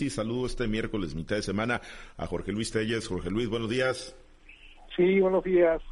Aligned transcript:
Sí, 0.00 0.08
saludo 0.08 0.46
este 0.46 0.66
miércoles, 0.66 1.14
mitad 1.14 1.36
de 1.36 1.42
semana, 1.42 1.82
a 2.16 2.26
Jorge 2.26 2.52
Luis 2.52 2.70
Telles. 2.70 3.06
Jorge 3.06 3.28
Luis, 3.28 3.50
buenos 3.50 3.68
días. 3.68 4.16
Sí, 4.96 5.20
buenos 5.20 5.44
días. 5.44 5.82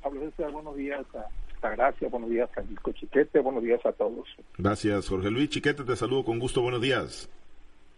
Pablo 0.00 0.20
César, 0.20 0.52
buenos 0.52 0.76
días 0.76 1.04
a 1.16 1.68
Gracias, 1.74 2.08
buenos 2.08 2.30
días 2.30 2.48
Francisco 2.54 2.92
Chiquete, 2.92 3.40
buenos 3.40 3.64
días 3.64 3.84
a 3.84 3.90
todos. 3.90 4.28
Gracias, 4.56 5.08
Jorge 5.08 5.32
Luis 5.32 5.50
Chiquete, 5.50 5.82
te 5.82 5.96
saludo 5.96 6.24
con 6.24 6.38
gusto, 6.38 6.62
buenos 6.62 6.80
días. 6.80 7.28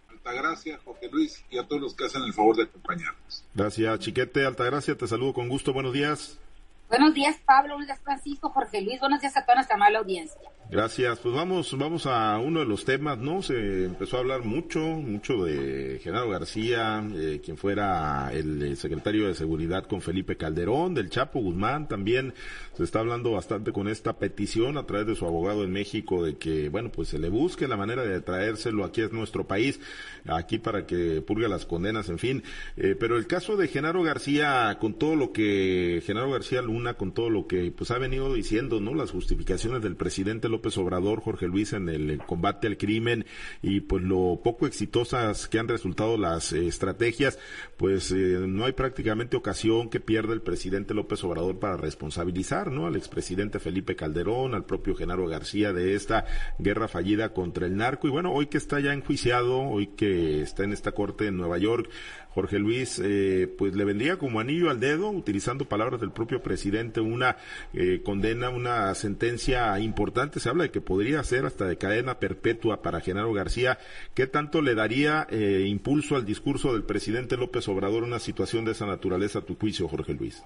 Altagracia, 0.09 0.79
Jorge 0.87 1.11
Luis 1.11 1.45
y 1.51 1.59
a 1.59 1.69
todos 1.69 1.83
los 1.83 1.95
que 1.95 2.07
hacen 2.07 2.23
el 2.23 2.33
favor 2.33 2.57
de 2.57 2.63
acompañarnos. 2.63 3.45
Gracias, 3.55 3.99
Chiquete, 3.99 4.47
Altagracia, 4.47 4.97
te 4.97 5.07
saludo 5.07 5.35
con 5.35 5.51
gusto, 5.51 5.75
buenos 5.75 5.93
días. 5.93 6.41
Buenos 6.89 7.13
días, 7.13 7.37
Pablo, 7.45 7.75
buenos 7.75 7.89
días, 7.89 8.01
Francisco, 8.03 8.49
Jorge 8.49 8.81
Luis, 8.81 9.01
buenos 9.01 9.21
días 9.21 9.37
a 9.37 9.45
toda 9.45 9.57
nuestra 9.57 9.77
mala 9.77 9.99
audiencia. 9.99 10.51
Gracias. 10.71 11.19
Pues 11.21 11.35
vamos, 11.35 11.75
vamos 11.79 12.05
a 12.05 12.39
uno 12.39 12.61
de 12.61 12.67
los 12.67 12.85
temas, 12.85 13.17
¿no? 13.17 13.41
Se 13.43 13.85
empezó 13.85 14.19
a 14.19 14.21
hablar 14.21 14.45
mucho, 14.45 14.81
mucho 14.81 15.43
de 15.43 15.99
Genaro 16.03 16.29
García, 16.29 17.03
quien 17.43 17.57
fuera 17.57 18.31
el 18.35 18.77
secretario 18.77 19.29
de 19.29 19.35
Seguridad 19.35 19.87
con 19.87 20.03
Felipe 20.03 20.37
Calderón, 20.37 20.93
del 20.93 21.09
Chapo 21.09 21.41
Guzmán 21.41 21.89
también. 21.89 22.35
Se 22.77 22.85
está 22.85 23.01
hablando 23.01 23.33
bastante 23.33 23.73
con 23.73 23.89
esta 23.89 24.19
petición 24.19 24.77
a 24.77 24.85
través 24.85 25.07
de 25.07 25.15
su 25.15 25.25
abogado 25.25 25.65
en 25.65 25.73
México 25.73 26.23
de 26.23 26.37
que, 26.37 26.69
bueno, 26.69 26.93
pues 26.93 27.09
se 27.09 27.19
le 27.19 27.31
busque 27.31 27.67
la 27.67 27.79
manera 27.79 28.05
de 28.05 28.21
traérselo 28.21 28.85
aquí 28.85 29.01
a 29.01 29.09
nuestro 29.09 29.47
país, 29.47 29.81
aquí 30.27 30.59
para 30.59 30.87
que 30.87 31.23
purgue 31.23 31.49
las 31.49 31.65
condenas, 31.65 32.11
en 32.11 32.19
fin. 32.19 32.43
Eh, 32.77 32.95
pero 32.99 33.17
el 33.17 33.27
caso 33.27 33.57
de 33.57 33.69
Genaro 33.69 34.03
García, 34.03 34.77
con 34.79 34.93
todo 34.93 35.17
lo 35.17 35.33
que 35.33 36.03
Genaro 36.05 36.31
García 36.31 36.61
Luna, 36.61 36.93
con 36.95 37.13
todo 37.13 37.31
lo 37.31 37.47
que 37.47 37.73
pues 37.75 37.91
ha 37.91 37.97
venido 37.97 38.35
diciendo, 38.35 38.81
¿no? 38.81 38.95
Las 38.95 39.13
justificaciones 39.13 39.83
del 39.83 39.97
presidente 39.97 40.49
López 40.59 40.77
Obrador, 40.77 41.21
Jorge 41.21 41.47
Luis, 41.47 41.73
en 41.73 41.89
el 41.89 42.19
combate 42.19 42.67
al 42.67 42.77
crimen 42.77 43.27
y 43.63 43.81
pues 43.81 44.03
lo 44.03 44.41
poco 44.43 44.67
exitosas 44.67 45.47
que 45.47 45.61
han 45.61 45.69
resultado 45.69 46.19
las 46.19 46.53
eh, 46.53 46.67
estrategias, 46.67 47.39
pues 47.77 48.11
eh, 48.11 48.41
no 48.45 48.65
hay 48.65 48.73
prácticamente 48.73 49.37
ocasión 49.37 49.89
que 49.89 50.01
pierda 50.01 50.33
el 50.33 50.43
presidente 50.43 50.95
López 50.95 51.23
Obrador 51.23 51.61
para 51.61 51.77
responsabilizar, 51.77 52.73
¿no? 52.73 52.89
Al 52.89 52.97
expresidente 52.97 53.61
Felipe 53.61 53.95
Calderón, 53.95 54.55
al 54.55 54.65
propio 54.65 54.97
Genaro 54.97 55.29
García 55.29 55.73
de 55.73 55.95
esta 55.95 56.27
guerra 56.59 56.89
fallida 56.89 57.33
contra 57.33 57.67
el 57.67 57.77
narco 57.77 58.09
y 58.09 58.11
bueno, 58.11 58.33
hoy 58.33 58.47
que 58.47 58.59
está 58.59 58.81
ya 58.81 58.93
enjuiciado, 58.93 59.61
hoy 59.61 59.87
que 59.87 60.43
está 60.43 60.65
en 60.65 60.73
esta 60.73 60.91
corte 60.91 61.29
en 61.29 61.37
Nueva 61.37 61.59
York, 61.59 61.89
Jorge 62.35 62.59
Luis, 62.59 63.01
eh, 63.05 63.53
pues 63.59 63.75
le 63.75 63.85
vendría 63.85 64.19
como 64.19 64.41
anillo 64.41 64.71
al 64.71 64.81
dedo, 64.81 65.11
utilizando 65.11 65.65
palabras 65.65 66.01
del 66.01 66.13
propio 66.13 66.43
presidente, 66.43 67.01
una 67.01 67.37
eh, 67.73 68.03
condena, 68.05 68.51
una 68.51 68.95
sentencia 68.95 69.79
importante. 69.81 70.41
Se 70.41 70.49
habla 70.49 70.65
de 70.65 70.71
que 70.71 70.81
podría 70.81 71.23
ser 71.23 71.47
hasta 71.47 71.67
de 71.67 71.79
cadena 71.79 72.19
perpetua 72.19 72.83
para 72.83 73.01
Genaro 73.01 73.33
García. 73.33 73.79
¿Qué 74.15 74.27
tanto 74.27 74.63
le 74.63 74.75
daría 74.75 75.27
eh, 75.31 75.65
impulso 75.67 76.17
al 76.17 76.25
discurso 76.25 76.73
del 76.73 76.85
presidente 76.85 77.37
López 77.37 77.67
Obrador 77.69 78.03
una 78.03 78.19
situación 78.19 78.65
de 78.65 78.73
esa 78.73 78.87
naturaleza 78.87 79.41
a 79.41 79.43
tu 79.43 79.57
juicio, 79.57 79.89
Jorge 79.89 80.15
Luis? 80.15 80.45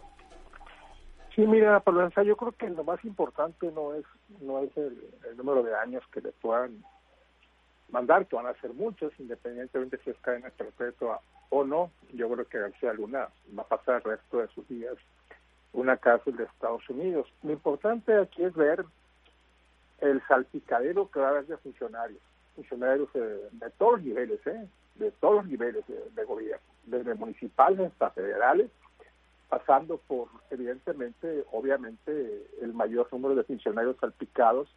Sí, 1.35 1.43
mira, 1.47 1.81
Pablo, 1.81 2.09
yo 2.25 2.37
creo 2.37 2.53
que 2.53 2.69
lo 2.69 2.85
más 2.85 3.03
importante 3.05 3.71
no 3.73 3.95
es 3.95 4.05
no 4.41 4.61
es 4.61 4.77
el, 4.77 4.99
el 5.31 5.37
número 5.37 5.63
de 5.63 5.75
años 5.75 6.03
que 6.13 6.21
le 6.21 6.31
puedan 6.33 6.85
mandar, 7.91 8.27
que 8.27 8.37
van 8.37 8.47
a 8.47 8.61
ser 8.61 8.73
muchos, 8.75 9.13
independientemente 9.19 9.99
si 10.05 10.11
es 10.11 10.17
cadena 10.19 10.51
perpetua 10.51 11.21
o 11.53 11.65
no. 11.65 11.91
Yo 12.13 12.29
creo 12.31 12.49
que 12.49 12.59
García 12.59 12.93
Luna 12.95 13.29
va 13.57 13.63
a 13.63 13.69
pasar 13.69 13.97
el 13.97 14.03
resto 14.03 14.39
de 14.39 14.49
sus 14.49 14.67
días 14.69 14.97
una 15.73 15.97
cárcel 15.97 16.37
de 16.37 16.45
Estados 16.45 16.89
Unidos. 16.89 17.29
Lo 17.43 17.53
importante 17.53 18.15
aquí 18.19 18.43
es 18.43 18.55
ver 18.55 18.85
el 20.01 20.21
salpicadero 20.27 21.11
que 21.11 21.21
va 21.21 21.29
a 21.29 21.31
haber 21.31 21.47
de 21.47 21.57
funcionarios, 21.59 22.21
funcionarios 22.57 23.09
de, 23.13 23.71
todos 23.79 23.93
los 23.93 24.03
niveles, 24.03 24.47
¿eh? 24.47 24.67
de 24.97 25.11
todos 25.13 25.37
los 25.37 25.47
niveles 25.47 25.85
de, 25.87 26.25
gobierno, 26.25 26.65
desde 26.85 27.15
municipales 27.15 27.93
hasta 27.93 28.11
federales, 28.11 28.71
pasando 29.49 29.99
por, 29.99 30.29
evidentemente, 30.51 31.45
obviamente, 31.53 32.47
el 32.61 32.75
mayor 32.75 33.09
número 33.13 33.35
de 33.35 33.45
funcionarios 33.45 33.97
salpicados 33.99 34.69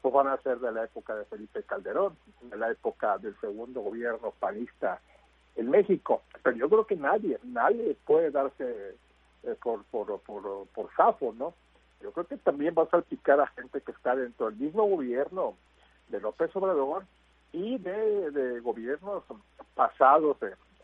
pues 0.00 0.14
van 0.14 0.28
a 0.28 0.40
ser 0.42 0.60
de 0.60 0.70
la 0.70 0.84
época 0.84 1.16
de 1.16 1.24
Felipe 1.24 1.62
Calderón, 1.64 2.16
de 2.42 2.56
la 2.56 2.70
época 2.70 3.18
del 3.18 3.38
segundo 3.40 3.80
gobierno 3.80 4.32
panista 4.38 5.00
en 5.58 5.70
México. 5.70 6.22
Pero 6.42 6.56
yo 6.56 6.68
creo 6.68 6.86
que 6.86 6.96
nadie, 6.96 7.38
nadie 7.44 7.96
puede 8.06 8.30
darse 8.30 8.96
eh, 9.42 9.56
por, 9.62 9.84
por, 9.84 10.20
por, 10.20 10.66
por 10.68 10.90
zafo, 10.96 11.34
¿no? 11.36 11.54
Yo 12.00 12.12
creo 12.12 12.26
que 12.26 12.36
también 12.36 12.74
va 12.78 12.84
a 12.84 12.90
salpicar 12.90 13.40
a 13.40 13.48
gente 13.48 13.80
que 13.80 13.92
está 13.92 14.14
dentro 14.14 14.46
del 14.46 14.56
mismo 14.58 14.84
gobierno 14.84 15.56
de 16.08 16.20
López 16.20 16.54
Obrador 16.54 17.04
y 17.52 17.78
de, 17.78 18.30
de 18.30 18.60
gobiernos 18.60 19.24
pasados 19.74 20.38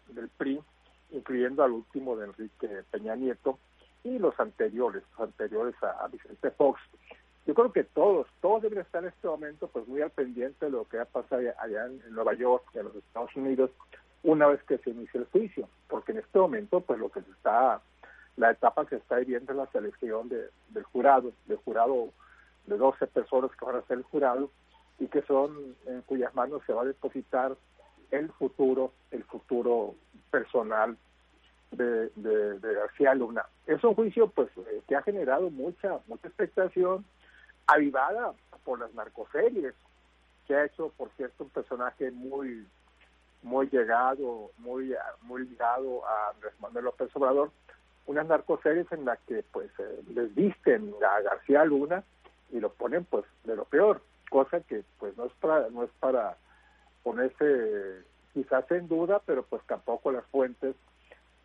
del 0.08 0.28
PRI, 0.36 0.60
incluyendo 1.12 1.62
al 1.62 1.70
último 1.70 2.16
de 2.16 2.26
Enrique 2.26 2.68
Peña 2.90 3.14
Nieto 3.14 3.58
y 4.02 4.18
los 4.18 4.38
anteriores, 4.40 5.02
los 5.12 5.28
anteriores 5.28 5.74
a 5.82 6.08
Vicente 6.08 6.50
Fox 6.50 6.80
yo 7.46 7.54
creo 7.54 7.72
que 7.72 7.84
todos, 7.84 8.26
todos 8.40 8.62
deben 8.62 8.78
estar 8.78 9.02
en 9.02 9.10
este 9.10 9.26
momento 9.28 9.68
pues 9.68 9.86
muy 9.86 10.00
al 10.00 10.10
pendiente 10.10 10.64
de 10.64 10.72
lo 10.72 10.86
que 10.86 10.96
va 10.96 11.06
a 11.12 11.62
allá 11.62 11.86
en, 11.86 12.14
Nueva 12.14 12.32
York, 12.34 12.64
en 12.74 12.84
los 12.84 12.96
Estados 12.96 13.34
Unidos, 13.36 13.70
una 14.24 14.46
vez 14.46 14.62
que 14.64 14.78
se 14.78 14.90
inicie 14.90 15.20
el 15.20 15.26
juicio, 15.26 15.68
porque 15.88 16.12
en 16.12 16.18
este 16.18 16.38
momento 16.38 16.80
pues 16.80 16.98
lo 16.98 17.10
que 17.10 17.22
se 17.22 17.30
está, 17.30 17.80
la 18.36 18.50
etapa 18.50 18.86
que 18.86 18.96
está 18.96 19.16
viviendo 19.16 19.52
es 19.52 19.58
la 19.58 19.66
selección 19.66 20.28
de, 20.28 20.48
del 20.70 20.82
jurado, 20.84 21.32
del 21.46 21.58
jurado 21.58 22.08
de 22.66 22.76
12 22.76 23.06
personas 23.08 23.50
que 23.56 23.64
van 23.64 23.76
a 23.76 23.82
ser 23.82 23.98
el 23.98 24.04
jurado 24.04 24.50
y 24.98 25.06
que 25.08 25.22
son 25.22 25.76
en 25.86 26.00
cuyas 26.02 26.34
manos 26.34 26.62
se 26.66 26.72
va 26.72 26.82
a 26.82 26.86
depositar 26.86 27.54
el 28.10 28.30
futuro, 28.32 28.92
el 29.10 29.24
futuro 29.24 29.94
personal 30.30 30.96
de, 31.70 32.08
de, 32.16 32.58
de 32.58 32.74
García 32.74 33.14
Luna. 33.14 33.44
Es 33.66 33.82
un 33.84 33.94
juicio 33.94 34.28
pues 34.28 34.48
eh, 34.56 34.82
que 34.88 34.96
ha 34.96 35.02
generado 35.02 35.50
mucha, 35.50 36.00
mucha 36.06 36.28
expectación, 36.28 37.04
avivada 37.66 38.32
por 38.64 38.78
las 38.78 38.94
narcoseries, 38.94 39.74
que 40.46 40.54
ha 40.54 40.64
hecho, 40.64 40.92
por 40.96 41.10
cierto, 41.16 41.44
un 41.44 41.50
personaje 41.50 42.10
muy 42.10 42.66
muy 43.44 43.68
llegado, 43.68 44.50
muy 44.58 44.94
muy 45.22 45.46
ligado 45.46 46.04
a 46.06 46.30
Andrés 46.30 46.52
Manuel 46.60 46.86
López 46.86 47.08
Obrador, 47.14 47.50
unas 48.06 48.26
narcoseries 48.26 48.90
en 48.90 49.04
las 49.04 49.20
que 49.20 49.44
pues 49.52 49.70
eh, 49.78 50.02
les 50.14 50.34
visten 50.34 50.92
a 51.08 51.20
García 51.20 51.64
Luna 51.64 52.02
y 52.50 52.58
lo 52.58 52.72
ponen 52.72 53.04
pues 53.04 53.24
de 53.44 53.54
lo 53.54 53.64
peor, 53.64 54.00
cosa 54.30 54.60
que 54.60 54.82
pues 54.98 55.16
no 55.16 55.26
es 55.26 55.32
para 55.34 55.68
no 55.70 55.84
es 55.84 55.90
para 56.00 56.36
ponerse 57.02 58.02
quizás 58.32 58.68
en 58.72 58.88
duda, 58.88 59.22
pero 59.24 59.44
pues 59.44 59.62
tampoco 59.66 60.10
las 60.10 60.24
fuentes 60.26 60.74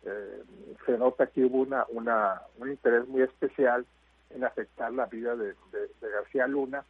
eh, 0.04 0.42
se 0.86 0.98
nota 0.98 1.26
que 1.26 1.44
hubo 1.44 1.58
una, 1.58 1.84
una 1.90 2.42
un 2.58 2.70
interés 2.70 3.06
muy 3.06 3.22
especial 3.22 3.86
en 4.30 4.44
afectar 4.44 4.92
la 4.92 5.06
vida 5.06 5.36
de, 5.36 5.54
García 6.00 6.46
Luna. 6.46 6.84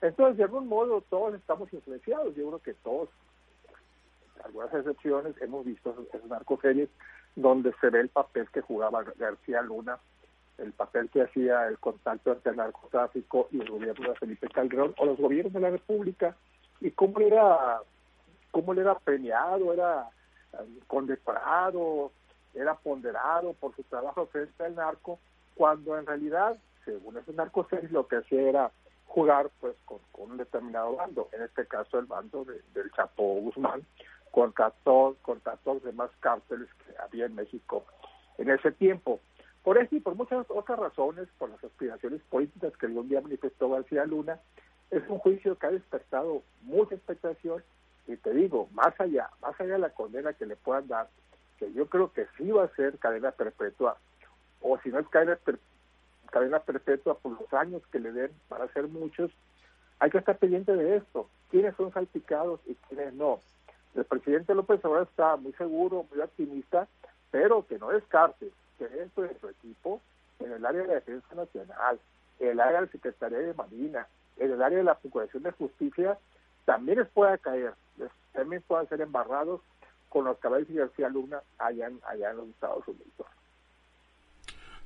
Entonces, 0.00 0.36
de 0.36 0.44
algún 0.44 0.68
modo, 0.68 1.02
todos 1.02 1.34
estamos 1.34 1.72
influenciados. 1.72 2.34
Yo 2.34 2.46
creo 2.48 2.58
que 2.60 2.74
todos, 2.74 3.08
algunas 4.44 4.72
excepciones, 4.72 5.34
hemos 5.40 5.64
visto 5.64 5.94
esos 6.12 6.28
narcoseries 6.28 6.88
donde 7.36 7.72
se 7.80 7.90
ve 7.90 8.00
el 8.00 8.08
papel 8.08 8.48
que 8.50 8.60
jugaba 8.60 9.04
García 9.16 9.62
Luna, 9.62 9.98
el 10.58 10.72
papel 10.72 11.10
que 11.10 11.22
hacía 11.22 11.66
el 11.66 11.78
contacto 11.78 12.32
entre 12.32 12.52
el 12.52 12.58
narcotráfico 12.58 13.48
y 13.50 13.60
el 13.60 13.70
gobierno 13.70 14.08
de 14.08 14.16
Felipe 14.16 14.48
Calderón 14.48 14.94
o 14.98 15.06
los 15.06 15.18
gobiernos 15.18 15.52
de 15.52 15.60
la 15.60 15.70
República 15.70 16.36
y 16.80 16.90
cómo 16.92 17.20
era 17.20 17.80
cómo 18.52 18.72
era 18.72 18.96
premiado, 18.96 19.72
era 19.72 20.08
eh, 20.52 20.80
condecorado, 20.86 22.12
era 22.54 22.74
ponderado 22.76 23.52
por 23.54 23.74
su 23.74 23.82
trabajo 23.82 24.26
frente 24.26 24.64
al 24.64 24.76
narco, 24.76 25.18
cuando 25.56 25.98
en 25.98 26.06
realidad 26.06 26.56
según 26.84 27.16
ese 27.16 27.32
narcoseries, 27.32 27.90
lo 27.90 28.06
que 28.06 28.16
hacía 28.16 28.42
era 28.42 28.70
jugar 29.06 29.50
pues 29.60 29.74
con, 29.84 29.98
un 30.14 30.36
determinado 30.36 30.96
bando, 30.96 31.28
en 31.32 31.42
este 31.42 31.66
caso 31.66 31.98
el 31.98 32.06
bando 32.06 32.44
del 32.44 32.90
Chapo 32.92 33.22
Guzmán, 33.40 33.82
contra 34.34 34.70
todos, 34.82 35.16
contra 35.18 35.56
todos 35.58 35.76
los 35.76 35.84
demás 35.84 36.10
cárteles 36.18 36.68
que 36.84 36.98
había 36.98 37.26
en 37.26 37.36
México 37.36 37.84
en 38.36 38.50
ese 38.50 38.72
tiempo. 38.72 39.20
Por 39.62 39.78
eso 39.78 39.94
y 39.94 40.00
por 40.00 40.16
muchas 40.16 40.44
otras 40.48 40.76
razones, 40.76 41.28
por 41.38 41.50
las 41.50 41.62
aspiraciones 41.62 42.20
políticas 42.22 42.76
que 42.76 42.86
algún 42.86 43.08
día 43.08 43.20
manifestó 43.20 43.70
García 43.70 44.04
Luna, 44.06 44.40
es 44.90 45.08
un 45.08 45.18
juicio 45.18 45.56
que 45.56 45.66
ha 45.66 45.70
despertado 45.70 46.42
mucha 46.62 46.96
expectación 46.96 47.62
y 48.08 48.16
te 48.16 48.32
digo, 48.32 48.68
más 48.72 49.00
allá, 49.00 49.30
más 49.40 49.58
allá 49.60 49.74
de 49.74 49.78
la 49.78 49.90
condena 49.90 50.32
que 50.32 50.46
le 50.46 50.56
puedan 50.56 50.88
dar, 50.88 51.08
que 51.56 51.72
yo 51.72 51.86
creo 51.86 52.12
que 52.12 52.26
sí 52.36 52.50
va 52.50 52.64
a 52.64 52.74
ser 52.74 52.98
cadena 52.98 53.30
perpetua, 53.30 53.98
o 54.60 54.76
si 54.80 54.88
no 54.88 54.98
es 54.98 55.06
cadena 55.10 55.36
perpetua, 55.36 55.68
cadena 56.32 56.58
perpetua 56.58 57.16
por 57.18 57.40
los 57.40 57.54
años 57.54 57.86
que 57.92 58.00
le 58.00 58.10
den, 58.10 58.32
para 58.48 58.66
ser 58.72 58.88
muchos, 58.88 59.30
hay 60.00 60.10
que 60.10 60.18
estar 60.18 60.36
pendiente 60.38 60.74
de 60.74 60.96
esto. 60.96 61.30
¿Quiénes 61.52 61.76
son 61.76 61.92
salpicados 61.92 62.58
y 62.66 62.74
quiénes 62.88 63.14
no? 63.14 63.38
El 63.94 64.04
presidente 64.04 64.54
López 64.54 64.84
Obrador 64.84 65.08
está 65.08 65.36
muy 65.36 65.52
seguro, 65.52 66.06
muy 66.10 66.20
optimista, 66.20 66.88
pero 67.30 67.66
que 67.66 67.78
no 67.78 67.90
descarte 67.90 68.50
que 68.78 68.88
dentro 68.88 69.22
de 69.22 69.38
su 69.38 69.48
equipo, 69.48 70.00
en 70.40 70.52
el 70.52 70.66
área 70.66 70.82
de 70.82 70.88
la 70.88 70.94
defensa 70.94 71.34
nacional, 71.34 72.00
en 72.40 72.48
el 72.48 72.60
área 72.60 72.80
de 72.80 72.86
la 72.86 72.92
Secretaría 72.92 73.38
de 73.38 73.54
Marina, 73.54 74.06
en 74.36 74.50
el 74.50 74.62
área 74.62 74.78
de 74.78 74.84
la 74.84 74.98
Procuración 74.98 75.44
de 75.44 75.52
Justicia, 75.52 76.18
también 76.64 76.98
les 76.98 77.08
pueda 77.08 77.38
caer, 77.38 77.74
también 78.32 78.62
puedan 78.66 78.88
ser 78.88 79.00
embarrados 79.00 79.60
con 80.08 80.24
los 80.24 80.38
caballos 80.38 80.68
y 80.70 80.74
García 80.74 81.08
Luna 81.08 81.42
allá 81.58 81.86
en, 81.86 82.00
allá 82.06 82.30
en 82.30 82.36
los 82.38 82.48
Estados 82.48 82.86
Unidos. 82.88 83.26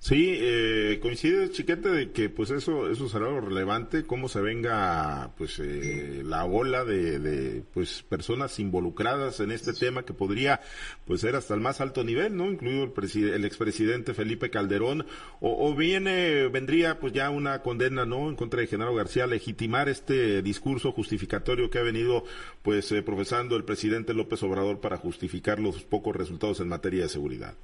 Sí, 0.00 0.32
eh, 0.38 1.00
coincide 1.02 1.50
Chiquete 1.50 1.88
de 1.88 2.12
que 2.12 2.28
pues 2.28 2.50
eso 2.50 2.88
eso 2.88 3.08
será 3.08 3.24
lo 3.26 3.40
relevante, 3.40 4.06
cómo 4.06 4.28
se 4.28 4.40
venga 4.40 5.32
pues 5.36 5.58
eh, 5.58 6.22
la 6.24 6.44
ola 6.44 6.84
de, 6.84 7.18
de, 7.18 7.62
pues 7.74 8.04
personas 8.08 8.60
involucradas 8.60 9.40
en 9.40 9.50
este 9.50 9.72
tema 9.72 10.04
que 10.04 10.14
podría 10.14 10.60
pues 11.04 11.22
ser 11.22 11.34
hasta 11.34 11.54
el 11.54 11.60
más 11.60 11.80
alto 11.80 12.04
nivel, 12.04 12.36
¿no? 12.36 12.48
Incluido 12.48 12.84
el, 12.84 13.24
el 13.34 13.44
expresidente 13.44 14.14
Felipe 14.14 14.50
Calderón 14.50 15.04
o, 15.40 15.68
o 15.68 15.74
viene 15.74 16.46
vendría 16.46 17.00
pues 17.00 17.12
ya 17.12 17.28
una 17.30 17.60
condena, 17.62 18.06
¿no? 18.06 18.28
En 18.28 18.36
contra 18.36 18.60
de 18.60 18.68
Genaro 18.68 18.94
García 18.94 19.26
legitimar 19.26 19.88
este 19.88 20.42
discurso 20.42 20.92
justificatorio 20.92 21.70
que 21.70 21.78
ha 21.78 21.82
venido 21.82 22.24
pues 22.62 22.92
eh, 22.92 23.02
profesando 23.02 23.56
el 23.56 23.64
presidente 23.64 24.14
López 24.14 24.44
Obrador 24.44 24.80
para 24.80 24.96
justificar 24.96 25.58
los 25.58 25.82
pocos 25.82 26.14
resultados 26.14 26.60
en 26.60 26.68
materia 26.68 27.02
de 27.02 27.08
seguridad. 27.08 27.54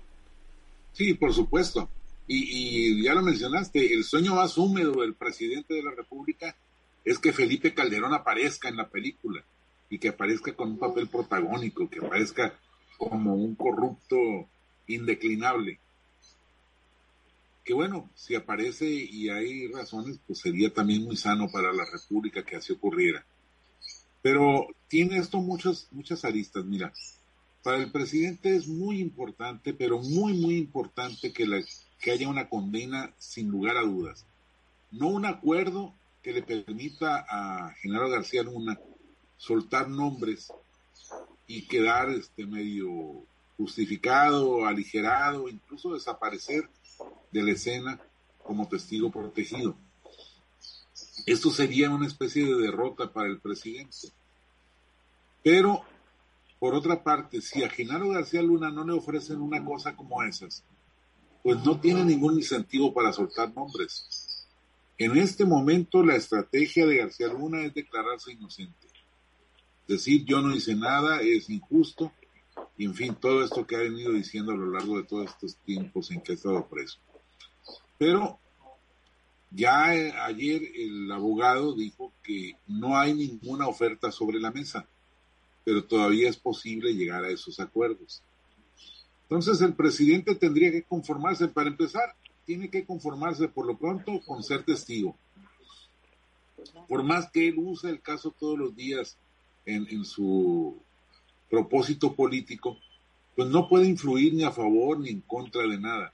Sí, 0.92 1.14
por 1.14 1.32
supuesto. 1.32 1.88
Y, 2.26 3.02
ya 3.02 3.14
lo 3.14 3.22
mencionaste, 3.22 3.92
el 3.92 4.04
sueño 4.04 4.34
más 4.34 4.56
húmedo 4.56 5.02
del 5.02 5.14
presidente 5.14 5.74
de 5.74 5.82
la 5.82 5.90
República 5.90 6.56
es 7.04 7.18
que 7.18 7.32
Felipe 7.32 7.74
Calderón 7.74 8.14
aparezca 8.14 8.68
en 8.68 8.76
la 8.76 8.88
película 8.88 9.44
y 9.90 9.98
que 9.98 10.08
aparezca 10.08 10.54
con 10.54 10.70
un 10.70 10.78
papel 10.78 11.08
protagónico, 11.08 11.88
que 11.88 11.98
aparezca 11.98 12.58
como 12.96 13.34
un 13.34 13.54
corrupto 13.54 14.48
indeclinable. 14.86 15.78
Que 17.62 17.74
bueno, 17.74 18.10
si 18.14 18.34
aparece 18.34 18.86
y 18.86 19.28
hay 19.28 19.68
razones, 19.68 20.18
pues 20.26 20.38
sería 20.38 20.72
también 20.72 21.04
muy 21.04 21.16
sano 21.16 21.48
para 21.50 21.72
la 21.72 21.84
República 21.84 22.42
que 22.42 22.56
así 22.56 22.72
ocurriera. 22.72 23.24
Pero 24.22 24.68
tiene 24.88 25.18
esto 25.18 25.38
muchas, 25.38 25.88
muchas 25.90 26.24
aristas. 26.24 26.64
Mira, 26.64 26.92
para 27.62 27.78
el 27.78 27.90
presidente 27.90 28.56
es 28.56 28.66
muy 28.66 29.00
importante, 29.00 29.74
pero 29.74 29.98
muy, 29.98 30.34
muy 30.34 30.56
importante 30.56 31.32
que 31.32 31.46
la, 31.46 31.62
que 32.04 32.12
haya 32.12 32.28
una 32.28 32.50
condena 32.50 33.14
sin 33.16 33.48
lugar 33.48 33.78
a 33.78 33.80
dudas. 33.80 34.26
No 34.90 35.08
un 35.08 35.24
acuerdo 35.24 35.94
que 36.22 36.34
le 36.34 36.42
permita 36.42 37.24
a 37.26 37.70
Genaro 37.80 38.10
García 38.10 38.42
Luna 38.42 38.78
soltar 39.38 39.88
nombres 39.88 40.52
y 41.46 41.62
quedar 41.62 42.10
este 42.10 42.44
medio 42.44 43.24
justificado, 43.56 44.66
aligerado, 44.66 45.48
incluso 45.48 45.94
desaparecer 45.94 46.68
de 47.32 47.42
la 47.42 47.52
escena 47.52 47.98
como 48.42 48.68
testigo 48.68 49.10
protegido. 49.10 49.74
Esto 51.24 51.48
sería 51.48 51.88
una 51.88 52.06
especie 52.06 52.44
de 52.44 52.54
derrota 52.54 53.14
para 53.14 53.28
el 53.28 53.38
presidente. 53.38 54.08
Pero, 55.42 55.82
por 56.58 56.74
otra 56.74 57.02
parte, 57.02 57.40
si 57.40 57.64
a 57.64 57.70
Genaro 57.70 58.10
García 58.10 58.42
Luna 58.42 58.70
no 58.70 58.84
le 58.84 58.92
ofrecen 58.92 59.40
una 59.40 59.64
cosa 59.64 59.96
como 59.96 60.22
esas, 60.22 60.64
pues 61.44 61.62
no 61.62 61.78
tiene 61.78 62.02
ningún 62.06 62.36
incentivo 62.36 62.94
para 62.94 63.12
soltar 63.12 63.54
nombres. 63.54 64.48
En 64.96 65.14
este 65.18 65.44
momento 65.44 66.02
la 66.02 66.16
estrategia 66.16 66.86
de 66.86 66.96
García 66.96 67.28
Luna 67.28 67.66
es 67.66 67.74
declararse 67.74 68.32
inocente. 68.32 68.88
Decir 69.86 70.24
yo 70.24 70.40
no 70.40 70.56
hice 70.56 70.74
nada 70.74 71.20
es 71.20 71.50
injusto 71.50 72.10
y 72.78 72.86
en 72.86 72.94
fin, 72.94 73.14
todo 73.14 73.44
esto 73.44 73.66
que 73.66 73.76
ha 73.76 73.80
venido 73.80 74.12
diciendo 74.12 74.52
a 74.52 74.56
lo 74.56 74.70
largo 74.70 74.96
de 74.96 75.04
todos 75.04 75.30
estos 75.30 75.56
tiempos 75.58 76.10
en 76.10 76.22
que 76.22 76.32
ha 76.32 76.34
estado 76.34 76.66
preso. 76.66 76.98
Pero 77.98 78.38
ya 79.50 79.94
eh, 79.94 80.12
ayer 80.12 80.62
el 80.74 81.12
abogado 81.12 81.74
dijo 81.74 82.10
que 82.22 82.56
no 82.66 82.96
hay 82.96 83.12
ninguna 83.12 83.68
oferta 83.68 84.10
sobre 84.10 84.40
la 84.40 84.50
mesa, 84.50 84.88
pero 85.62 85.84
todavía 85.84 86.30
es 86.30 86.38
posible 86.38 86.94
llegar 86.94 87.22
a 87.22 87.30
esos 87.30 87.60
acuerdos. 87.60 88.22
Entonces 89.24 89.60
el 89.62 89.74
presidente 89.74 90.34
tendría 90.34 90.70
que 90.70 90.82
conformarse, 90.82 91.48
para 91.48 91.68
empezar, 91.68 92.14
tiene 92.44 92.68
que 92.68 92.84
conformarse 92.84 93.48
por 93.48 93.66
lo 93.66 93.76
pronto 93.76 94.20
con 94.26 94.42
ser 94.42 94.64
testigo. 94.64 95.16
Por 96.88 97.02
más 97.02 97.30
que 97.30 97.48
él 97.48 97.54
use 97.58 97.88
el 97.88 98.00
caso 98.00 98.34
todos 98.38 98.58
los 98.58 98.76
días 98.76 99.16
en, 99.64 100.04
su 100.04 100.78
propósito 101.50 102.14
político, 102.14 102.78
pues 103.34 103.48
no 103.48 103.68
puede 103.68 103.86
influir 103.86 104.34
ni 104.34 104.44
a 104.44 104.50
favor 104.50 104.98
ni 104.98 105.10
en 105.10 105.20
contra 105.22 105.66
de 105.66 105.78
nada. 105.78 106.12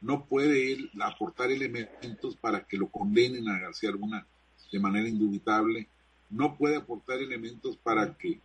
No 0.00 0.26
puede 0.26 0.72
él 0.72 0.90
aportar 1.00 1.50
elementos 1.50 2.36
para 2.36 2.66
que 2.66 2.76
lo 2.76 2.88
condenen 2.88 3.48
a 3.48 3.58
García 3.58 3.90
Luna 3.90 4.26
de 4.70 4.78
manera 4.78 5.08
indubitable. 5.08 5.88
No 6.28 6.56
puede 6.56 6.76
aportar 6.76 7.18
elementos 7.18 7.76
para 7.78 8.14
que 8.14 8.40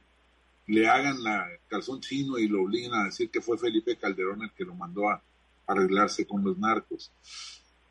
le 0.72 0.88
hagan 0.88 1.22
la 1.22 1.50
calzón 1.68 2.00
chino 2.00 2.38
y 2.38 2.48
lo 2.48 2.64
obliguen 2.64 2.94
a 2.94 3.04
decir 3.04 3.30
que 3.30 3.42
fue 3.42 3.58
Felipe 3.58 3.98
Calderón 3.98 4.44
el 4.44 4.54
que 4.54 4.64
lo 4.64 4.74
mandó 4.74 5.10
a 5.10 5.22
arreglarse 5.68 6.26
con 6.26 6.46
los 6.46 6.58
narcos. 6.58 7.12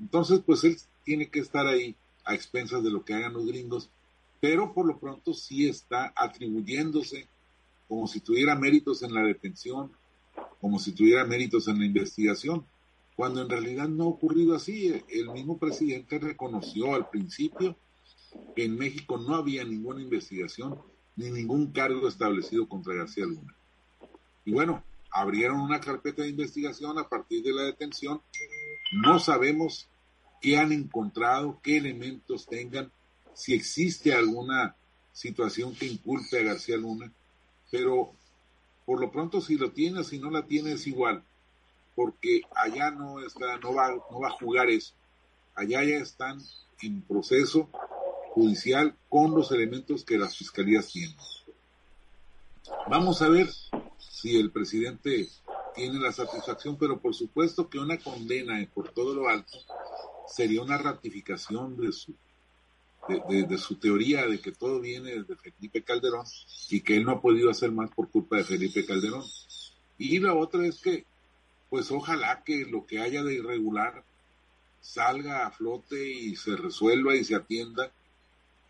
Entonces, 0.00 0.40
pues 0.46 0.64
él 0.64 0.78
tiene 1.04 1.28
que 1.28 1.40
estar 1.40 1.66
ahí 1.66 1.94
a 2.24 2.34
expensas 2.34 2.82
de 2.82 2.90
lo 2.90 3.04
que 3.04 3.12
hagan 3.12 3.34
los 3.34 3.44
gringos, 3.44 3.90
pero 4.40 4.72
por 4.72 4.86
lo 4.86 4.98
pronto 4.98 5.34
sí 5.34 5.68
está 5.68 6.14
atribuyéndose 6.16 7.28
como 7.86 8.06
si 8.06 8.20
tuviera 8.20 8.54
méritos 8.54 9.02
en 9.02 9.12
la 9.12 9.24
detención, 9.24 9.92
como 10.58 10.78
si 10.78 10.92
tuviera 10.92 11.26
méritos 11.26 11.68
en 11.68 11.80
la 11.80 11.84
investigación, 11.84 12.64
cuando 13.14 13.42
en 13.42 13.50
realidad 13.50 13.88
no 13.88 14.04
ha 14.04 14.08
ocurrido 14.08 14.54
así. 14.56 15.02
El 15.10 15.28
mismo 15.28 15.58
presidente 15.58 16.18
reconoció 16.18 16.94
al 16.94 17.10
principio 17.10 17.76
que 18.56 18.64
en 18.64 18.78
México 18.78 19.18
no 19.18 19.34
había 19.34 19.64
ninguna 19.64 20.00
investigación 20.00 20.78
ni 21.16 21.30
ningún 21.30 21.72
cargo 21.72 22.08
establecido 22.08 22.68
contra 22.68 22.94
García 22.94 23.26
Luna. 23.26 23.54
Y 24.44 24.52
bueno, 24.52 24.82
abrieron 25.10 25.60
una 25.60 25.80
carpeta 25.80 26.22
de 26.22 26.28
investigación 26.28 26.98
a 26.98 27.08
partir 27.08 27.42
de 27.42 27.52
la 27.52 27.62
detención. 27.62 28.22
No 28.92 29.18
sabemos 29.18 29.88
qué 30.40 30.58
han 30.58 30.72
encontrado, 30.72 31.60
qué 31.62 31.76
elementos 31.76 32.46
tengan, 32.46 32.90
si 33.34 33.54
existe 33.54 34.14
alguna 34.14 34.76
situación 35.12 35.74
que 35.74 35.86
inculpe 35.86 36.40
a 36.40 36.44
García 36.44 36.76
Luna, 36.76 37.12
pero 37.70 38.12
por 38.86 39.00
lo 39.00 39.10
pronto 39.10 39.40
si 39.40 39.56
lo 39.56 39.70
tiene 39.70 40.00
o 40.00 40.04
si 40.04 40.18
no 40.18 40.30
la 40.30 40.46
tiene 40.46 40.72
es 40.72 40.86
igual, 40.86 41.22
porque 41.94 42.42
allá 42.54 42.90
no 42.90 43.20
está, 43.20 43.58
no 43.58 43.74
va, 43.74 43.90
no 44.10 44.20
va 44.20 44.28
a 44.28 44.32
jugar 44.32 44.70
eso. 44.70 44.94
Allá 45.54 45.84
ya 45.84 45.96
están 45.96 46.40
en 46.82 47.02
proceso 47.02 47.68
judicial 48.30 48.94
con 49.08 49.34
los 49.34 49.50
elementos 49.50 50.04
que 50.04 50.18
las 50.18 50.36
fiscalías 50.36 50.88
tienen. 50.88 51.16
Vamos 52.88 53.22
a 53.22 53.28
ver 53.28 53.48
si 53.98 54.38
el 54.38 54.50
presidente 54.50 55.28
tiene 55.74 55.98
la 55.98 56.12
satisfacción, 56.12 56.76
pero 56.76 57.00
por 57.00 57.14
supuesto 57.14 57.68
que 57.68 57.78
una 57.78 57.98
condena 57.98 58.64
por 58.72 58.90
todo 58.90 59.14
lo 59.14 59.28
alto 59.28 59.58
sería 60.28 60.62
una 60.62 60.78
ratificación 60.78 61.76
de 61.76 61.92
su 61.92 62.14
de, 63.08 63.58
su 63.58 63.76
teoría 63.76 64.26
de 64.26 64.40
que 64.40 64.52
todo 64.52 64.80
viene 64.80 65.10
de 65.10 65.36
Felipe 65.36 65.82
Calderón 65.82 66.26
y 66.68 66.80
que 66.80 66.96
él 66.96 67.04
no 67.04 67.12
ha 67.12 67.20
podido 67.20 67.50
hacer 67.50 67.72
más 67.72 67.90
por 67.90 68.08
culpa 68.08 68.36
de 68.36 68.44
Felipe 68.44 68.84
Calderón. 68.84 69.24
Y 69.98 70.18
la 70.20 70.34
otra 70.34 70.66
es 70.66 70.80
que, 70.80 71.04
pues 71.70 71.90
ojalá 71.90 72.42
que 72.44 72.66
lo 72.66 72.86
que 72.86 73.00
haya 73.00 73.24
de 73.24 73.34
irregular 73.34 74.04
salga 74.80 75.46
a 75.46 75.50
flote 75.50 76.10
y 76.10 76.36
se 76.36 76.56
resuelva 76.56 77.16
y 77.16 77.24
se 77.24 77.34
atienda 77.34 77.90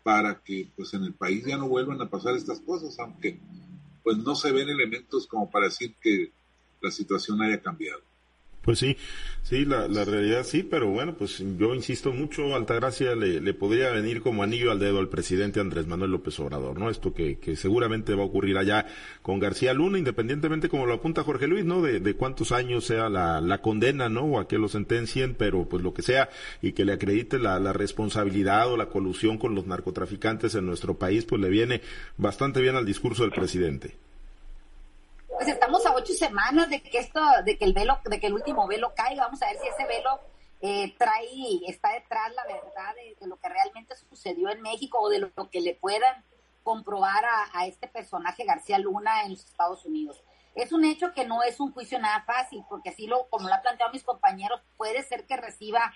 para 0.03 0.41
que 0.41 0.71
pues 0.75 0.93
en 0.93 1.03
el 1.03 1.13
país 1.13 1.45
ya 1.45 1.57
no 1.57 1.67
vuelvan 1.67 2.01
a 2.01 2.09
pasar 2.09 2.35
estas 2.35 2.59
cosas, 2.59 2.97
aunque 2.99 3.39
pues 4.03 4.17
no 4.17 4.35
se 4.35 4.51
ven 4.51 4.69
elementos 4.69 5.27
como 5.27 5.49
para 5.49 5.65
decir 5.65 5.95
que 6.01 6.31
la 6.81 6.91
situación 6.91 7.41
haya 7.41 7.61
cambiado. 7.61 8.01
Pues 8.63 8.77
sí, 8.77 8.95
sí, 9.41 9.65
la, 9.65 9.87
la 9.87 10.05
realidad 10.05 10.43
sí, 10.43 10.61
pero 10.61 10.87
bueno, 10.87 11.15
pues 11.15 11.43
yo 11.57 11.73
insisto 11.73 12.11
mucho, 12.11 12.55
Altagracia 12.55 13.15
le, 13.15 13.41
le 13.41 13.53
podría 13.55 13.89
venir 13.89 14.21
como 14.21 14.43
anillo 14.43 14.69
al 14.69 14.77
dedo 14.77 14.99
al 14.99 15.09
presidente 15.09 15.59
Andrés 15.59 15.87
Manuel 15.87 16.11
López 16.11 16.39
Obrador, 16.39 16.77
¿no? 16.79 16.91
Esto 16.91 17.11
que, 17.11 17.39
que 17.39 17.55
seguramente 17.55 18.13
va 18.13 18.21
a 18.21 18.27
ocurrir 18.27 18.59
allá 18.59 18.85
con 19.23 19.39
García 19.39 19.73
Luna, 19.73 19.97
independientemente 19.97 20.69
como 20.69 20.85
lo 20.85 20.93
apunta 20.93 21.23
Jorge 21.23 21.47
Luis, 21.47 21.65
¿no? 21.65 21.81
De, 21.81 21.99
de 21.99 22.13
cuántos 22.13 22.51
años 22.51 22.85
sea 22.85 23.09
la, 23.09 23.41
la 23.41 23.63
condena, 23.63 24.09
¿no? 24.09 24.25
O 24.25 24.39
a 24.39 24.47
que 24.47 24.59
lo 24.59 24.67
sentencien, 24.67 25.33
pero 25.33 25.67
pues 25.67 25.81
lo 25.81 25.95
que 25.95 26.03
sea, 26.03 26.29
y 26.61 26.73
que 26.73 26.85
le 26.85 26.93
acredite 26.93 27.39
la, 27.39 27.59
la 27.59 27.73
responsabilidad 27.73 28.71
o 28.71 28.77
la 28.77 28.89
colusión 28.89 29.39
con 29.39 29.55
los 29.55 29.65
narcotraficantes 29.65 30.53
en 30.53 30.67
nuestro 30.67 30.99
país, 30.99 31.25
pues 31.25 31.41
le 31.41 31.49
viene 31.49 31.81
bastante 32.15 32.61
bien 32.61 32.75
al 32.75 32.85
discurso 32.85 33.23
del 33.23 33.31
presidente 33.31 33.95
pues 35.41 35.53
estamos 35.53 35.83
a 35.87 35.95
ocho 35.95 36.13
semanas 36.13 36.69
de 36.69 36.83
que 36.83 36.99
esto, 36.99 37.19
de 37.43 37.57
que 37.57 37.65
el 37.65 37.73
velo, 37.73 37.99
de 38.05 38.19
que 38.19 38.27
el 38.27 38.33
último 38.33 38.67
velo 38.67 38.93
caiga. 38.95 39.23
Vamos 39.23 39.41
a 39.41 39.47
ver 39.47 39.57
si 39.57 39.67
ese 39.69 39.87
velo 39.87 40.19
eh, 40.61 40.95
trae, 40.99 41.61
está 41.65 41.93
detrás 41.93 42.31
la 42.35 42.43
verdad 42.43 42.93
de, 43.19 43.25
lo 43.25 43.37
que 43.37 43.49
realmente 43.49 43.95
sucedió 43.95 44.49
en 44.49 44.61
México 44.61 44.99
o 44.99 45.09
de 45.09 45.17
lo, 45.17 45.49
que 45.49 45.61
le 45.61 45.73
puedan 45.73 46.23
comprobar 46.61 47.25
a, 47.53 47.65
este 47.65 47.87
personaje 47.87 48.45
García 48.45 48.77
Luna 48.77 49.23
en 49.23 49.31
los 49.31 49.43
Estados 49.43 49.83
Unidos. 49.83 50.23
Es 50.53 50.73
un 50.73 50.85
hecho 50.85 51.11
que 51.11 51.25
no 51.25 51.41
es 51.41 51.59
un 51.59 51.73
juicio 51.73 51.97
nada 51.97 52.21
fácil, 52.21 52.63
porque 52.69 52.89
así 52.89 53.07
lo, 53.07 53.27
como 53.29 53.47
lo 53.47 53.55
han 53.55 53.63
planteado 53.63 53.91
mis 53.91 54.03
compañeros, 54.03 54.61
puede 54.77 55.01
ser 55.01 55.25
que 55.25 55.37
reciba 55.37 55.91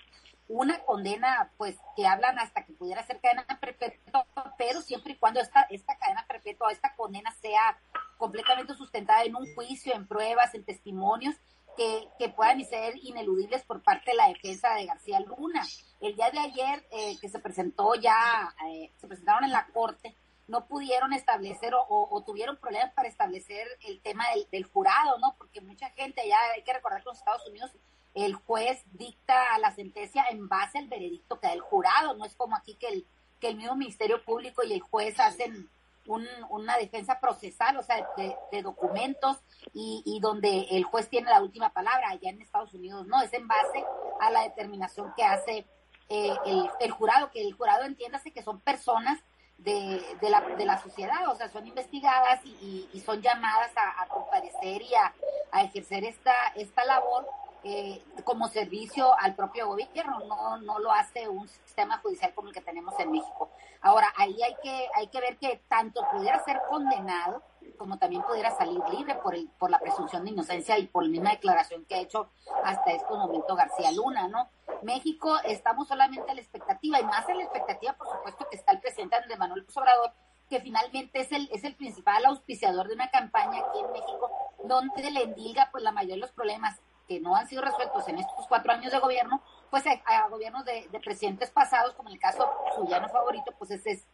una 0.48 0.80
condena, 0.80 1.52
pues 1.56 1.76
que 1.94 2.04
hablan 2.04 2.40
hasta 2.40 2.64
que 2.64 2.72
pudiera 2.72 3.04
ser 3.04 3.20
cadena 3.20 3.46
perpetua, 3.60 4.26
pero 4.58 4.82
siempre 4.82 5.12
y 5.12 5.16
cuando 5.16 5.38
esta, 5.38 5.62
esta 5.70 5.96
cadena 5.98 6.24
perpetua, 6.26 6.72
esta 6.72 6.96
condena 6.96 7.30
sea 7.40 7.78
completamente 8.18 8.74
sustentada 8.74 9.24
en 9.24 9.36
un 9.36 9.54
juicio, 9.54 9.94
en 9.94 10.06
pruebas, 10.06 10.54
en 10.54 10.64
testimonios, 10.64 11.36
que, 11.76 12.08
que, 12.18 12.30
puedan 12.30 12.64
ser 12.64 12.96
ineludibles 13.02 13.62
por 13.64 13.82
parte 13.82 14.12
de 14.12 14.16
la 14.16 14.28
defensa 14.28 14.74
de 14.74 14.86
García 14.86 15.20
Luna. 15.20 15.62
El 16.00 16.16
día 16.16 16.30
de 16.30 16.38
ayer 16.38 16.86
eh, 16.90 17.18
que 17.20 17.28
se 17.28 17.38
presentó 17.38 17.94
ya, 17.94 18.54
eh, 18.68 18.90
se 18.96 19.06
presentaron 19.06 19.44
en 19.44 19.52
la 19.52 19.66
corte, 19.66 20.14
no 20.48 20.66
pudieron 20.66 21.12
establecer 21.12 21.74
o, 21.74 22.22
tuvieron 22.24 22.56
problemas 22.56 22.92
para 22.92 23.08
establecer 23.08 23.66
el 23.86 24.00
tema 24.00 24.24
del, 24.50 24.64
jurado, 24.64 25.18
¿no? 25.18 25.34
Porque 25.36 25.60
mucha 25.60 25.90
gente, 25.90 26.22
ya 26.26 26.38
hay 26.54 26.62
que 26.62 26.72
recordar 26.72 27.02
que 27.02 27.08
en 27.08 27.12
los 27.12 27.18
Estados 27.18 27.46
Unidos 27.48 27.72
el 28.14 28.34
juez 28.34 28.82
dicta 28.92 29.58
la 29.58 29.74
sentencia 29.74 30.24
en 30.30 30.48
base 30.48 30.78
al 30.78 30.88
veredicto 30.88 31.38
que 31.38 31.48
da 31.48 31.52
el 31.52 31.60
jurado, 31.60 32.14
no 32.14 32.24
es 32.24 32.34
como 32.34 32.56
aquí 32.56 32.74
que 32.74 32.88
el, 32.88 33.06
que 33.40 33.48
el 33.48 33.56
mismo 33.56 33.76
Ministerio 33.76 34.24
Público 34.24 34.62
y 34.64 34.72
el 34.72 34.80
juez 34.80 35.18
hacen 35.20 35.68
una 36.08 36.76
defensa 36.78 37.20
procesal, 37.20 37.76
o 37.76 37.82
sea, 37.82 38.06
de, 38.16 38.62
documentos 38.62 39.38
y, 39.72 40.02
y, 40.04 40.20
donde 40.20 40.66
el 40.70 40.84
juez 40.84 41.08
tiene 41.08 41.30
la 41.30 41.42
última 41.42 41.72
palabra. 41.72 42.10
Allá 42.10 42.30
en 42.30 42.40
Estados 42.40 42.74
Unidos 42.74 43.06
no, 43.06 43.20
es 43.22 43.32
en 43.32 43.46
base 43.46 43.84
a 44.20 44.30
la 44.30 44.42
determinación 44.42 45.12
que 45.16 45.24
hace 45.24 45.66
eh, 46.08 46.34
el, 46.80 46.90
jurado, 46.90 47.30
que 47.30 47.42
el 47.42 47.52
jurado 47.52 47.84
entiéndase 47.84 48.32
que 48.32 48.42
son 48.42 48.60
personas 48.60 49.18
de, 49.58 50.00
de, 50.20 50.30
la, 50.30 50.40
de 50.40 50.64
la 50.64 50.78
sociedad, 50.78 51.28
o 51.28 51.34
sea, 51.34 51.48
son 51.48 51.66
investigadas 51.66 52.40
y, 52.44 52.88
y, 52.92 53.00
son 53.00 53.22
llamadas 53.22 53.72
a, 53.76 54.02
a, 54.02 54.06
comparecer 54.06 54.82
y 54.82 54.94
a, 54.94 55.14
a 55.50 55.62
ejercer 55.62 56.04
esta, 56.04 56.34
esta 56.54 56.84
labor 56.84 57.26
eh, 57.64 58.02
como 58.24 58.48
servicio 58.48 59.14
al 59.18 59.34
propio 59.34 59.68
gobierno, 59.68 60.20
no, 60.20 60.58
no 60.58 60.78
lo 60.78 60.92
hace 60.92 61.28
un 61.28 61.48
sistema 61.48 61.98
judicial 61.98 62.32
como 62.34 62.48
el 62.48 62.54
que 62.54 62.60
tenemos 62.60 62.98
en 62.98 63.10
México. 63.10 63.50
Ahora, 63.80 64.12
ahí 64.16 64.36
hay 64.42 64.56
que, 64.62 64.88
hay 64.94 65.08
que 65.08 65.20
ver 65.20 65.36
que 65.38 65.62
tanto 65.68 66.02
pudiera 66.12 66.42
ser 66.44 66.60
condenado 66.68 67.42
como 67.76 67.98
también 67.98 68.22
pudiera 68.22 68.56
salir 68.56 68.80
libre 68.90 69.14
por, 69.16 69.34
el, 69.34 69.48
por 69.58 69.70
la 69.70 69.78
presunción 69.78 70.24
de 70.24 70.30
inocencia 70.30 70.78
y 70.78 70.86
por 70.86 71.04
la 71.04 71.10
misma 71.10 71.30
declaración 71.30 71.84
que 71.84 71.96
ha 71.96 72.00
hecho 72.00 72.30
hasta 72.64 72.92
este 72.92 73.12
momento 73.12 73.54
García 73.54 73.92
Luna, 73.92 74.28
¿no? 74.28 74.48
México 74.82 75.36
estamos 75.44 75.88
solamente 75.88 76.30
a 76.30 76.34
la 76.34 76.40
expectativa 76.40 77.00
y 77.00 77.04
más 77.04 77.28
a 77.28 77.34
la 77.34 77.42
expectativa, 77.42 77.92
por 77.94 78.08
supuesto, 78.08 78.46
que 78.50 78.56
está 78.56 78.72
el 78.72 78.80
presidente 78.80 79.16
Andrés 79.16 79.38
Manuel 79.38 79.66
Obrador, 79.74 80.12
que 80.48 80.60
finalmente 80.60 81.20
es 81.20 81.32
el, 81.32 81.48
es 81.52 81.64
el 81.64 81.74
principal 81.74 82.24
auspiciador 82.26 82.88
de 82.88 82.94
una 82.94 83.10
campaña 83.10 83.58
aquí 83.58 83.80
en 83.80 83.92
México, 83.92 84.30
donde 84.64 85.10
le 85.10 85.22
endilga 85.22 85.68
pues 85.70 85.82
la 85.82 85.92
mayoría 85.92 86.16
de 86.16 86.20
los 86.20 86.32
problemas 86.32 86.80
que 87.06 87.20
no 87.20 87.36
han 87.36 87.48
sido 87.48 87.62
resueltos 87.62 88.08
en 88.08 88.18
estos 88.18 88.46
cuatro 88.46 88.72
años 88.72 88.92
de 88.92 88.98
gobierno, 88.98 89.42
pues 89.70 89.84
a, 89.86 90.28
gobiernos 90.28 90.64
de, 90.64 90.88
presidentes 91.04 91.50
pasados, 91.50 91.94
como 91.94 92.08
el 92.08 92.18
caso 92.18 92.48
su 92.74 92.86
llano 92.86 93.08
favorito, 93.08 93.52
pues 93.58 93.70
ese 93.70 93.92
es 93.92 94.06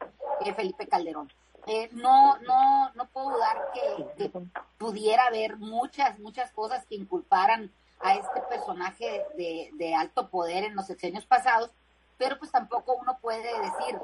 eh, 0.44 0.54
Felipe 0.54 0.86
Calderón. 0.88 1.32
Eh, 1.66 1.88
no, 1.92 2.38
no, 2.38 2.90
no 2.94 3.06
puedo 3.08 3.30
dudar 3.30 3.70
que, 3.72 4.30
pudiera 4.78 5.26
haber 5.26 5.56
muchas, 5.56 6.18
muchas 6.18 6.50
cosas 6.50 6.84
que 6.86 6.96
inculparan 6.96 7.72
a 8.00 8.14
este 8.14 8.40
personaje 8.42 9.24
de, 9.36 9.70
de 9.74 9.94
alto 9.94 10.28
poder 10.28 10.64
en 10.64 10.74
los 10.74 10.86
sexenios 10.86 11.24
pasados, 11.24 11.70
pero 12.18 12.38
pues 12.38 12.50
tampoco 12.50 12.94
uno 12.94 13.18
puede 13.20 13.48
decir, 13.60 13.98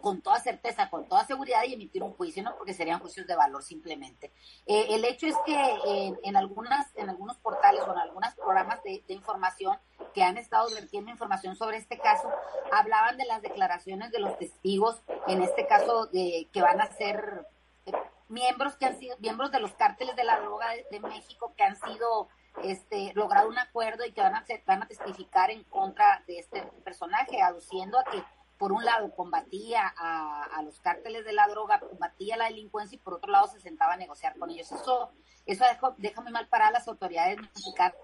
con 0.00 0.20
toda 0.22 0.40
certeza, 0.40 0.90
con 0.90 1.06
toda 1.06 1.24
seguridad 1.24 1.62
y 1.64 1.74
emitir 1.74 2.02
un 2.02 2.12
juicio, 2.12 2.42
¿no? 2.42 2.56
Porque 2.56 2.74
serían 2.74 3.00
juicios 3.00 3.26
de 3.26 3.36
valor 3.36 3.62
simplemente. 3.62 4.32
Eh, 4.66 4.86
el 4.90 5.04
hecho 5.04 5.26
es 5.26 5.36
que 5.44 6.14
en, 6.22 6.36
algunas, 6.36 6.94
en 6.96 7.10
algunos 7.10 7.36
portales 7.38 7.82
o 7.82 7.92
en 7.92 7.98
algunos 7.98 8.34
programas 8.34 8.82
de, 8.82 9.02
información 9.08 9.78
que 10.14 10.22
han 10.22 10.38
estado 10.38 10.68
vertiendo 10.74 11.10
información 11.10 11.54
sobre 11.56 11.76
este 11.76 11.98
caso, 11.98 12.30
hablaban 12.72 13.16
de 13.16 13.26
las 13.26 13.42
declaraciones 13.42 14.10
de 14.10 14.20
los 14.20 14.38
testigos, 14.38 15.02
en 15.26 15.42
este 15.42 15.66
caso 15.66 16.06
de 16.06 16.48
que 16.52 16.62
van 16.62 16.80
a 16.80 16.86
ser 16.86 17.46
eh, 17.86 17.92
miembros 18.28 18.76
que 18.76 18.86
han 18.86 18.98
sido 18.98 19.16
miembros 19.18 19.52
de 19.52 19.60
los 19.60 19.72
cárteles 19.74 20.16
de 20.16 20.24
la 20.24 20.40
droga 20.40 20.66
de, 20.90 21.00
México 21.00 21.52
que 21.56 21.64
han 21.64 21.76
sido 21.76 22.28
este 22.64 23.12
logrado 23.14 23.48
un 23.48 23.58
acuerdo 23.58 24.04
y 24.04 24.12
que 24.12 24.20
van 24.20 24.34
a 24.34 24.44
van 24.66 24.82
a 24.82 24.86
testificar 24.86 25.50
en 25.50 25.64
contra 25.64 26.22
de 26.26 26.38
este 26.38 26.62
personaje, 26.84 27.42
aduciendo 27.42 27.98
a 27.98 28.04
que 28.04 28.22
por 28.62 28.70
un 28.70 28.84
lado 28.84 29.10
combatía 29.16 29.92
a, 29.98 30.62
los 30.62 30.78
cárteles 30.78 31.24
de 31.24 31.32
la 31.32 31.48
droga, 31.48 31.80
combatía 31.80 32.36
la 32.36 32.44
delincuencia 32.44 32.94
y 32.94 33.00
por 33.00 33.14
otro 33.14 33.32
lado 33.32 33.48
se 33.48 33.58
sentaba 33.58 33.94
a 33.94 33.96
negociar 33.96 34.38
con 34.38 34.50
ellos. 34.50 34.70
Eso, 34.70 35.10
eso 35.46 35.64
deja 35.96 36.20
muy 36.20 36.30
mal 36.30 36.46
para 36.46 36.70
las 36.70 36.86
autoridades 36.86 37.40
mexicanas. 37.40 37.96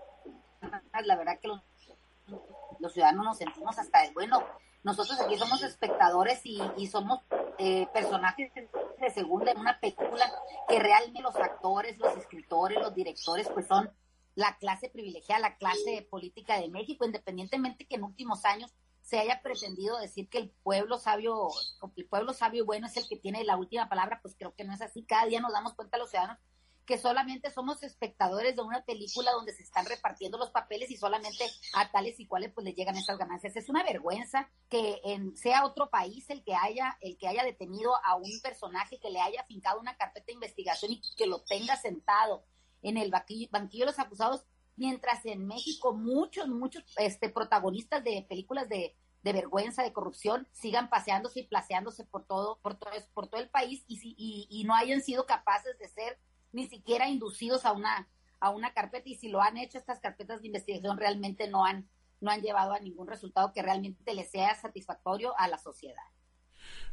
La 1.05 1.15
verdad 1.15 1.39
que 1.39 1.47
los, 1.47 2.93
ciudadanos 2.93 3.25
nos 3.25 3.39
sentimos 3.39 3.79
hasta 3.79 4.03
de, 4.03 4.11
bueno, 4.11 4.45
nosotros 4.83 5.21
aquí 5.21 5.39
somos 5.39 5.63
espectadores 5.63 6.41
y, 6.43 6.89
somos 6.89 7.21
eh, 7.59 7.87
personajes 7.95 8.53
de 8.53 9.11
segunda 9.11 9.53
en 9.53 9.61
una 9.61 9.79
película 9.79 10.29
que 10.69 10.81
realmente 10.81 11.23
los 11.23 11.37
actores, 11.37 11.99
los 11.99 12.17
escritores, 12.17 12.81
los 12.81 12.97
directores, 12.97 13.49
pues 13.49 13.69
son 13.69 13.93
la 14.35 14.59
clase 14.59 14.89
privilegiada, 14.89 15.41
la 15.41 15.57
clase 15.57 16.05
política 16.11 16.59
de 16.59 16.69
México, 16.69 17.07
independientemente 17.07 17.87
que 17.87 17.95
en 17.95 18.03
últimos 18.03 18.45
años 18.45 18.75
se 19.09 19.19
haya 19.19 19.41
pretendido 19.41 19.99
decir 19.99 20.29
que 20.29 20.37
el 20.37 20.51
pueblo 20.51 20.99
sabio, 20.99 21.49
el 21.97 22.05
pueblo 22.05 22.35
sabio 22.35 22.63
y 22.63 22.67
bueno 22.67 22.89
es 22.89 22.97
el 22.99 23.09
que 23.09 23.17
tiene 23.17 23.43
la 23.43 23.57
última 23.57 23.89
palabra, 23.89 24.19
pues 24.21 24.35
creo 24.37 24.55
que 24.55 24.65
no 24.65 24.75
es 24.75 24.83
así. 24.83 25.03
Cada 25.03 25.25
día 25.25 25.41
nos 25.41 25.51
damos 25.51 25.73
cuenta 25.73 25.97
los 25.97 26.11
ciudadanos 26.11 26.37
que 26.85 26.99
solamente 26.99 27.51
somos 27.51 27.83
espectadores 27.83 28.55
de 28.55 28.61
una 28.61 28.85
película 28.85 29.33
donde 29.33 29.55
se 29.55 29.63
están 29.63 29.87
repartiendo 29.87 30.37
los 30.37 30.51
papeles 30.51 30.91
y 30.91 30.99
solamente 30.99 31.47
a 31.73 31.91
tales 31.91 32.21
y 32.21 32.27
cuales 32.27 32.53
pues 32.53 32.67
le 32.67 32.75
llegan 32.75 32.97
esas 32.97 33.17
ganancias. 33.17 33.57
Es 33.57 33.71
una 33.71 33.83
vergüenza 33.83 34.51
que 34.69 35.01
en, 35.03 35.35
sea 35.39 35.65
otro 35.65 35.89
país 35.89 36.29
el 36.29 36.45
que 36.45 36.55
haya 36.55 36.99
el 37.01 37.17
que 37.17 37.29
haya 37.29 37.45
detenido 37.45 37.95
a 38.05 38.17
un 38.17 38.41
personaje 38.43 38.99
que 39.01 39.11
le 39.11 39.23
haya 39.23 39.43
fincado 39.45 39.81
una 39.81 39.97
carpeta 39.97 40.27
de 40.27 40.35
investigación 40.35 40.93
y 40.93 41.01
que 41.17 41.27
lo 41.27 41.41
tenga 41.41 41.77
sentado 41.77 42.45
en 42.83 42.99
el 42.99 43.11
banquillo, 43.11 43.49
banquillo 43.51 43.87
de 43.87 43.93
los 43.93 43.99
acusados 43.99 44.45
mientras 44.79 45.27
en 45.27 45.47
México 45.47 45.93
muchos, 45.93 46.49
muchos 46.49 46.85
este, 46.97 47.29
protagonistas 47.29 48.03
de 48.05 48.25
películas 48.29 48.69
de, 48.69 48.97
vergüenza, 49.23 49.83
de 49.83 49.93
corrupción, 49.93 50.49
sigan 50.53 50.89
paseándose 50.89 51.41
y 51.41 51.47
placeándose 51.47 52.03
por 52.05 52.25
todo, 52.25 52.59
por 52.63 52.77
todo, 52.77 52.93
por 53.13 53.27
todo 53.29 53.43
el 53.43 53.51
país 53.51 53.85
y, 53.87 53.99
y, 54.17 54.47
y 54.49 54.65
no 54.65 54.75
hayan 54.75 55.03
sido 55.03 55.27
capaces 55.27 55.79
de 55.79 55.87
ser 55.87 56.19
ni 56.53 56.67
siquiera 56.67 57.11
inducidos 57.11 57.67
a 57.67 57.73
una, 57.73 58.09
a 58.41 58.51
una 58.51 58.73
carpeta 58.73 59.09
y 59.09 59.17
si 59.17 59.29
lo 59.29 59.43
han 59.43 59.59
hecho, 59.59 59.77
estas 59.77 60.01
carpetas 60.01 60.41
de 60.41 60.47
investigación 60.47 60.97
realmente 60.97 61.49
no 61.49 61.67
han, 61.67 61.89
no 62.21 62.31
han 62.31 62.41
llevado 62.41 62.73
a 62.73 62.81
ningún 62.81 63.07
resultado 63.07 63.53
que 63.53 63.63
realmente 63.63 64.15
le 64.15 64.25
sea 64.25 64.55
satisfactorio 64.55 65.39
a 65.39 65.49
la 65.49 65.59
sociedad. 65.59 66.03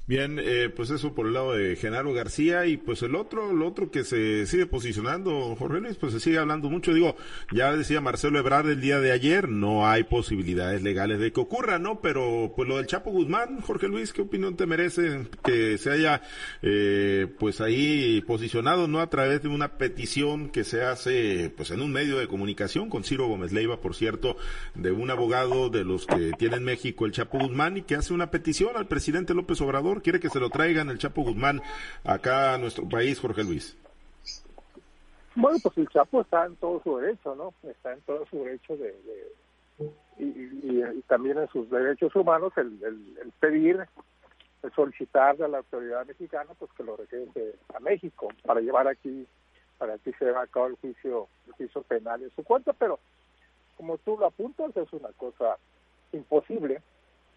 Bien, 0.07 0.37
eh, 0.39 0.69
pues 0.69 0.91
eso 0.91 1.15
por 1.15 1.25
el 1.25 1.33
lado 1.33 1.53
de 1.53 1.75
Genaro 1.77 2.13
García 2.13 2.67
y 2.67 2.77
pues 2.77 3.01
el 3.01 3.15
otro, 3.15 3.49
el 3.49 3.63
otro 3.63 3.89
que 3.89 4.03
se 4.03 4.45
sigue 4.45 4.67
posicionando, 4.67 5.55
Jorge 5.55 5.79
Luis, 5.81 5.97
pues 5.97 6.13
se 6.13 6.19
sigue 6.19 6.37
hablando 6.37 6.69
mucho. 6.69 6.93
Digo, 6.93 7.15
ya 7.51 7.75
decía 7.75 8.01
Marcelo 8.01 8.37
Ebrard 8.37 8.69
el 8.69 8.81
día 8.81 8.99
de 8.99 9.11
ayer, 9.11 9.49
no 9.49 9.87
hay 9.87 10.03
posibilidades 10.03 10.83
legales 10.83 11.19
de 11.19 11.31
que 11.31 11.39
ocurra, 11.39 11.79
¿no? 11.79 12.01
Pero 12.01 12.53
pues 12.55 12.69
lo 12.69 12.77
del 12.77 12.85
Chapo 12.85 13.09
Guzmán, 13.09 13.61
Jorge 13.61 13.87
Luis, 13.87 14.13
¿qué 14.13 14.21
opinión 14.21 14.55
te 14.55 14.67
merece 14.67 15.27
que 15.43 15.79
se 15.79 15.89
haya 15.89 16.21
eh, 16.61 17.25
pues 17.39 17.59
ahí 17.59 18.21
posicionado, 18.27 18.87
¿no? 18.87 18.99
A 18.99 19.09
través 19.09 19.41
de 19.41 19.47
una 19.47 19.79
petición 19.79 20.49
que 20.49 20.63
se 20.65 20.83
hace 20.83 21.51
pues 21.57 21.71
en 21.71 21.81
un 21.81 21.91
medio 21.91 22.19
de 22.19 22.27
comunicación 22.27 22.91
con 22.91 23.03
Ciro 23.03 23.25
Gómez 23.25 23.51
Leiva, 23.51 23.81
por 23.81 23.95
cierto, 23.95 24.37
de 24.75 24.91
un 24.91 25.09
abogado 25.09 25.71
de 25.71 25.83
los 25.83 26.05
que 26.05 26.33
tiene 26.37 26.57
en 26.57 26.63
México 26.63 27.07
el 27.07 27.11
Chapo 27.11 27.39
Guzmán 27.39 27.77
y 27.77 27.81
que 27.81 27.95
hace 27.95 28.13
una 28.13 28.29
petición 28.29 28.77
al 28.77 28.87
presidente 28.87 29.33
López 29.33 29.59
Obrador 29.61 29.94
quiere 30.01 30.19
que 30.19 30.29
se 30.29 30.39
lo 30.39 30.49
traigan 30.49 30.89
el 30.89 30.97
Chapo 30.97 31.23
Guzmán 31.23 31.61
acá 32.03 32.53
a 32.53 32.57
nuestro 32.57 32.87
país, 32.87 33.19
Jorge 33.19 33.43
Luis. 33.43 33.77
Bueno, 35.35 35.57
pues 35.61 35.77
el 35.77 35.89
Chapo 35.89 36.21
está 36.21 36.45
en 36.45 36.55
todo 36.55 36.81
su 36.81 36.97
derecho, 36.97 37.35
¿no? 37.35 37.53
Está 37.69 37.93
en 37.93 38.01
todo 38.01 38.25
su 38.27 38.43
derecho 38.43 38.77
de... 38.77 38.95
y, 40.17 41.01
también 41.07 41.37
en 41.37 41.47
sus 41.49 41.69
derechos 41.69 42.15
humanos 42.15 42.53
el, 42.57 42.79
pedir, 43.39 43.85
el 44.63 44.71
solicitar 44.73 45.41
a 45.41 45.47
la 45.47 45.57
autoridad 45.59 46.05
mexicana 46.05 46.51
pues 46.57 46.71
que 46.71 46.83
lo 46.83 46.95
regrese 46.95 47.55
a 47.73 47.79
México 47.79 48.29
para 48.45 48.61
llevar 48.61 48.87
aquí, 48.87 49.27
para 49.77 49.97
que 49.97 50.13
se 50.13 50.25
lleve 50.25 50.39
a 50.39 50.47
cabo 50.47 50.67
el 50.67 50.75
juicio, 50.77 51.27
el 51.47 51.53
juicio 51.53 51.81
penal 51.83 52.23
en 52.23 52.31
su 52.31 52.43
cuenta, 52.43 52.73
pero 52.73 52.99
como 53.77 53.97
tú 53.99 54.17
lo 54.17 54.27
apuntas 54.27 54.75
es 54.75 54.91
una 54.93 55.09
cosa 55.17 55.57
imposible 56.13 56.81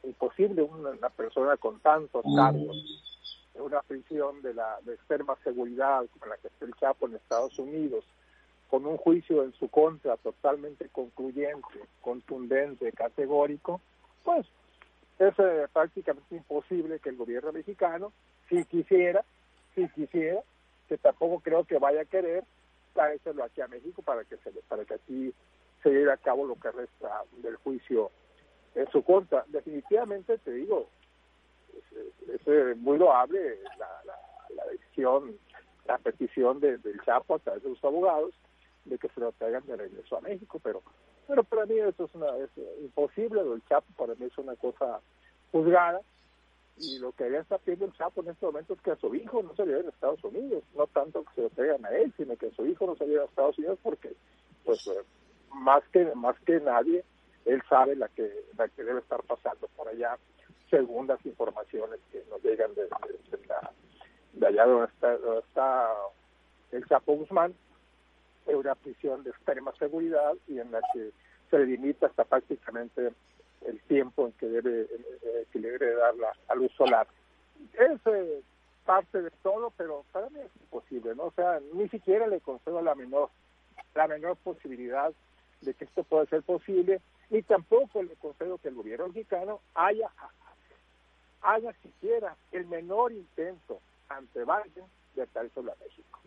imposible 0.02 0.62
una, 0.62 1.08
persona 1.10 1.56
con 1.56 1.80
tantos 1.80 2.24
mm. 2.24 2.36
cargos 2.36 2.76
en 3.54 3.62
una 3.62 3.82
prisión 3.82 4.40
de 4.42 4.54
la 4.54 4.78
de 4.84 4.94
extrema 4.94 5.36
seguridad 5.42 6.04
como 6.12 6.26
la 6.26 6.36
que 6.36 6.48
está 6.48 6.64
el 6.64 6.74
Chapo 6.74 7.06
en 7.06 7.16
Estados 7.16 7.58
Unidos, 7.58 8.04
con 8.68 8.86
un 8.86 8.96
juicio 8.96 9.42
en 9.42 9.52
su 9.54 9.68
contra 9.68 10.16
totalmente 10.18 10.88
concluyente, 10.90 11.80
contundente, 12.00 12.92
categórico, 12.92 13.80
pues 14.24 14.46
es 15.18 15.34
eh, 15.38 15.66
prácticamente 15.72 16.36
imposible 16.36 17.00
que 17.00 17.08
el 17.08 17.16
gobierno 17.16 17.52
mexicano, 17.52 18.12
si 18.48 18.64
quisiera, 18.64 19.24
si 19.74 19.88
quisiera, 19.88 20.42
que 20.88 20.98
tampoco 20.98 21.40
creo 21.40 21.64
que 21.64 21.78
vaya 21.78 22.02
a 22.02 22.04
querer, 22.04 22.44
traérselo 22.94 23.44
aquí 23.44 23.60
a 23.60 23.68
México 23.68 24.02
para 24.02 24.24
que 24.24 24.36
se 24.38 24.50
para 24.68 24.84
que 24.84 24.94
aquí 24.94 25.34
se 25.82 25.90
lleve 25.90 26.12
a 26.12 26.16
cabo 26.16 26.46
lo 26.46 26.56
que 26.56 26.70
resta 26.70 27.22
del 27.42 27.56
juicio 27.56 28.10
en 28.78 28.90
su 28.90 29.02
contra. 29.02 29.44
Definitivamente 29.48 30.38
te 30.38 30.52
digo, 30.52 30.88
es, 32.28 32.76
muy 32.78 32.98
loable 32.98 33.58
la, 33.78 34.14
la, 34.54 34.64
decisión 34.66 35.36
la 35.86 35.98
petición 35.98 36.60
del 36.60 36.80
Chapo 37.04 37.36
a 37.36 37.38
través 37.38 37.62
de 37.62 37.70
los 37.70 37.84
abogados 37.84 38.32
de 38.84 38.98
que 38.98 39.08
se 39.08 39.20
lo 39.20 39.32
traigan 39.32 39.66
de 39.66 39.76
regreso 39.76 40.16
a 40.16 40.20
México, 40.20 40.60
pero 40.62 40.82
pero 41.26 41.44
para 41.44 41.66
mí 41.66 41.78
eso 41.78 42.04
es, 42.04 42.14
una, 42.14 42.34
es 42.38 42.50
imposible, 42.80 43.42
lo 43.42 43.50
del 43.50 43.64
Chapo 43.68 43.86
para 43.96 44.14
mí 44.14 44.24
es 44.24 44.38
una 44.38 44.56
cosa 44.56 45.00
juzgada, 45.52 46.00
y 46.78 46.98
lo 47.00 47.12
que 47.12 47.24
había 47.24 47.40
está 47.40 47.58
pidiendo 47.58 47.86
el 47.86 47.92
Chapo 47.92 48.22
en 48.22 48.30
este 48.30 48.46
momento 48.46 48.74
es 48.74 48.80
que 48.80 48.92
a 48.92 48.96
su 48.96 49.14
hijo 49.14 49.42
no 49.42 49.54
se 49.54 49.66
lleve 49.66 49.86
a 49.86 49.90
Estados 49.90 50.24
Unidos, 50.24 50.64
no 50.74 50.86
tanto 50.86 51.24
que 51.24 51.34
se 51.34 51.42
lo 51.42 51.50
traigan 51.50 51.84
a 51.84 51.90
él, 51.90 52.12
sino 52.16 52.36
que 52.36 52.46
a 52.46 52.54
su 52.54 52.66
hijo 52.66 52.86
no 52.86 52.96
se 52.96 53.06
lleve 53.06 53.20
a 53.20 53.26
Estados 53.26 53.58
Unidos 53.58 53.78
porque, 53.82 54.14
pues, 54.64 54.86
eh, 54.86 55.02
más 55.52 55.82
que 55.92 56.04
más 56.14 56.38
que 56.40 56.60
nadie, 56.60 57.04
él 57.48 57.62
sabe 57.68 57.96
la 57.96 58.08
que 58.08 58.30
la 58.56 58.68
que 58.68 58.84
debe 58.84 59.00
estar 59.00 59.22
pasando 59.22 59.68
por 59.76 59.88
allá, 59.88 60.16
según 60.70 61.06
las 61.06 61.24
informaciones 61.24 61.98
que 62.12 62.22
nos 62.30 62.42
llegan 62.42 62.74
de, 62.74 62.88
de, 64.34 64.46
allá 64.46 64.66
donde 64.66 64.86
está, 64.86 65.16
donde 65.16 65.40
está 65.40 65.92
el 66.72 66.86
Chapo 66.86 67.14
Guzmán, 67.14 67.54
en 68.46 68.56
una 68.56 68.74
prisión 68.74 69.24
de 69.24 69.30
extrema 69.30 69.72
seguridad 69.78 70.34
y 70.46 70.58
en 70.58 70.70
la 70.70 70.80
que 70.92 71.10
se 71.50 71.58
limita 71.64 72.06
hasta 72.06 72.24
prácticamente 72.24 73.12
el 73.66 73.80
tiempo 73.82 74.26
en 74.26 74.32
que 74.32 74.46
debe 74.46 74.82
eh, 74.82 75.46
que 75.50 75.58
le 75.58 75.70
debe 75.70 75.94
dar 75.94 76.14
la, 76.16 76.54
luz 76.54 76.72
solar. 76.76 77.06
Es 77.74 78.00
eh, 78.06 78.42
parte 78.84 79.22
de 79.22 79.30
todo, 79.42 79.72
pero 79.76 80.04
para 80.12 80.28
mí 80.30 80.40
es 80.40 80.50
imposible, 80.60 81.14
¿no? 81.14 81.30
Sea, 81.32 81.60
ni 81.72 81.88
siquiera 81.88 82.26
le 82.26 82.40
concedo 82.40 82.82
la 82.82 82.94
menor, 82.94 83.30
la 83.94 84.06
menor 84.06 84.36
posibilidad 84.36 85.12
de 85.62 85.74
que 85.74 85.84
esto 85.84 86.04
pueda 86.04 86.26
ser 86.26 86.42
posible, 86.42 87.00
ni 87.30 87.42
tampoco 87.42 88.02
le 88.02 88.14
concedo 88.16 88.58
que 88.58 88.68
el 88.68 88.74
gobierno 88.74 89.08
mexicano 89.08 89.60
haya, 89.74 90.10
haga 91.42 91.72
siquiera 91.82 92.36
el 92.52 92.66
menor 92.66 93.12
intento 93.12 93.80
ante 94.08 94.40
Biden 94.40 94.86
de 95.14 95.26
traerlo 95.26 95.72
a 95.72 95.76
México. 95.84 96.18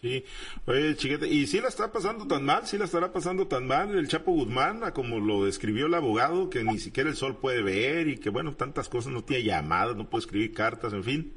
Sí, 0.00 0.24
oye, 0.66 0.94
chiquete, 0.94 1.26
¿y 1.26 1.48
si 1.48 1.60
la 1.60 1.68
está 1.68 1.90
pasando 1.90 2.24
tan 2.28 2.44
mal? 2.44 2.64
¿Sí 2.66 2.78
la 2.78 2.84
estará 2.84 3.12
pasando 3.12 3.48
tan 3.48 3.66
mal 3.66 3.96
el 3.96 4.06
Chapo 4.06 4.30
Guzmán, 4.30 4.92
como 4.92 5.18
lo 5.18 5.44
describió 5.44 5.86
el 5.86 5.94
abogado, 5.94 6.50
que 6.50 6.62
ni 6.62 6.78
siquiera 6.78 7.10
el 7.10 7.16
sol 7.16 7.36
puede 7.36 7.62
ver 7.62 8.06
y 8.06 8.18
que, 8.18 8.30
bueno, 8.30 8.54
tantas 8.54 8.88
cosas, 8.88 9.12
no 9.12 9.24
tiene 9.24 9.42
llamadas, 9.42 9.96
no 9.96 10.08
puede 10.08 10.22
escribir 10.22 10.54
cartas, 10.54 10.92
en 10.92 11.02
fin? 11.02 11.32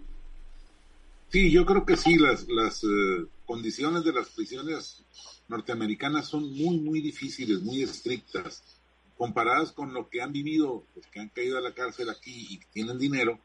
Sí, 1.30 1.50
yo 1.50 1.66
creo 1.66 1.86
que 1.88 1.98
sí, 1.98 2.18
las, 2.20 2.48
las 2.50 2.84
eh, 2.84 3.26
condiciones 3.48 4.04
de 4.04 4.14
las 4.14 4.30
prisiones 4.30 5.04
norteamericanas 5.48 6.28
son 6.28 6.44
muy, 6.56 6.78
muy 6.78 7.02
difíciles, 7.02 7.62
muy 7.64 7.82
estrictas, 7.82 8.64
comparadas 9.22 9.72
con 9.72 9.94
lo 9.94 10.10
que 10.10 10.20
han 10.20 10.32
vivido, 10.32 10.84
los 10.96 11.06
que 11.06 11.20
han 11.20 11.30
caído 11.30 11.56
a 11.56 11.62
la 11.62 11.76
cárcel 11.76 12.10
aquí 12.10 12.48
y 12.50 12.60
tienen 12.74 12.98
dinero, 12.98 13.38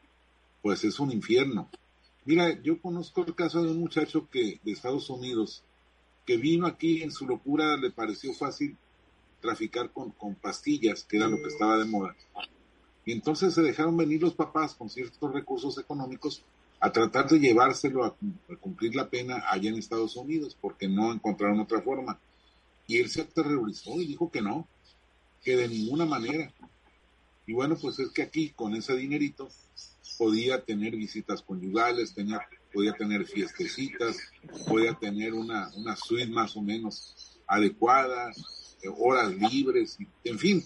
pues 0.63 0.83
es 0.83 0.99
un 0.99 1.11
infierno. 1.11 1.69
Mira, 2.25 2.59
yo 2.63 2.81
conozco 2.81 3.23
el 3.23 3.35
caso 3.35 3.61
de 3.61 3.69
un 3.69 3.81
muchacho 3.81 4.27
que 4.31 4.59
de 4.63 4.71
Estados 4.71 5.07
Unidos 5.11 5.63
que 6.25 6.37
vino 6.37 6.65
aquí 6.65 7.03
en 7.03 7.11
su 7.11 7.27
locura 7.27 7.77
le 7.77 7.91
pareció 7.91 8.33
fácil 8.33 8.75
traficar 9.39 9.91
con, 9.91 10.09
con 10.13 10.33
pastillas, 10.33 11.03
que 11.03 11.17
era 11.17 11.27
lo 11.27 11.37
que 11.37 11.49
estaba 11.49 11.77
de 11.77 11.85
moda. 11.85 12.15
Y 13.05 13.11
entonces 13.11 13.53
se 13.53 13.61
dejaron 13.61 13.95
venir 13.95 14.19
los 14.19 14.33
papás 14.33 14.73
con 14.73 14.89
ciertos 14.89 15.31
recursos 15.31 15.77
económicos 15.77 16.43
a 16.79 16.91
tratar 16.91 17.29
de 17.29 17.39
llevárselo 17.39 18.03
a, 18.03 18.15
cumplir 18.59 18.95
la 18.95 19.11
pena 19.11 19.43
allá 19.47 19.69
en 19.69 19.75
Estados 19.75 20.15
Unidos, 20.15 20.57
porque 20.59 20.87
no 20.87 21.13
encontraron 21.13 21.59
otra 21.59 21.83
forma. 21.83 22.19
Y 22.87 22.97
él 22.97 23.09
se 23.09 23.21
aterrorizó 23.21 24.01
y 24.01 24.07
dijo 24.07 24.31
que 24.31 24.41
no, 24.41 24.67
que 25.47 25.55
de 25.55 25.69
ninguna 25.69 26.03
manera. 26.03 26.53
Y 27.45 27.53
bueno, 27.53 27.77
pues 27.81 27.97
es 27.99 28.09
que 28.09 28.21
aquí 28.21 28.49
con 28.49 28.75
ese 28.75 28.97
dinerito 28.97 29.47
podía 30.17 30.61
tener 30.61 30.93
visitas 30.97 31.41
conyugales, 31.41 32.13
tenía, 32.13 32.41
podía 32.73 32.91
tener 32.91 33.25
fiestecitas, 33.25 34.17
podía 34.67 34.95
tener 34.95 35.33
una, 35.33 35.71
una 35.77 35.95
suite 35.95 36.29
más 36.29 36.57
o 36.57 36.61
menos 36.61 37.39
adecuada, 37.47 38.29
eh, 38.81 38.89
horas 38.97 39.33
libres, 39.35 39.97
en 40.25 40.37
fin, 40.37 40.65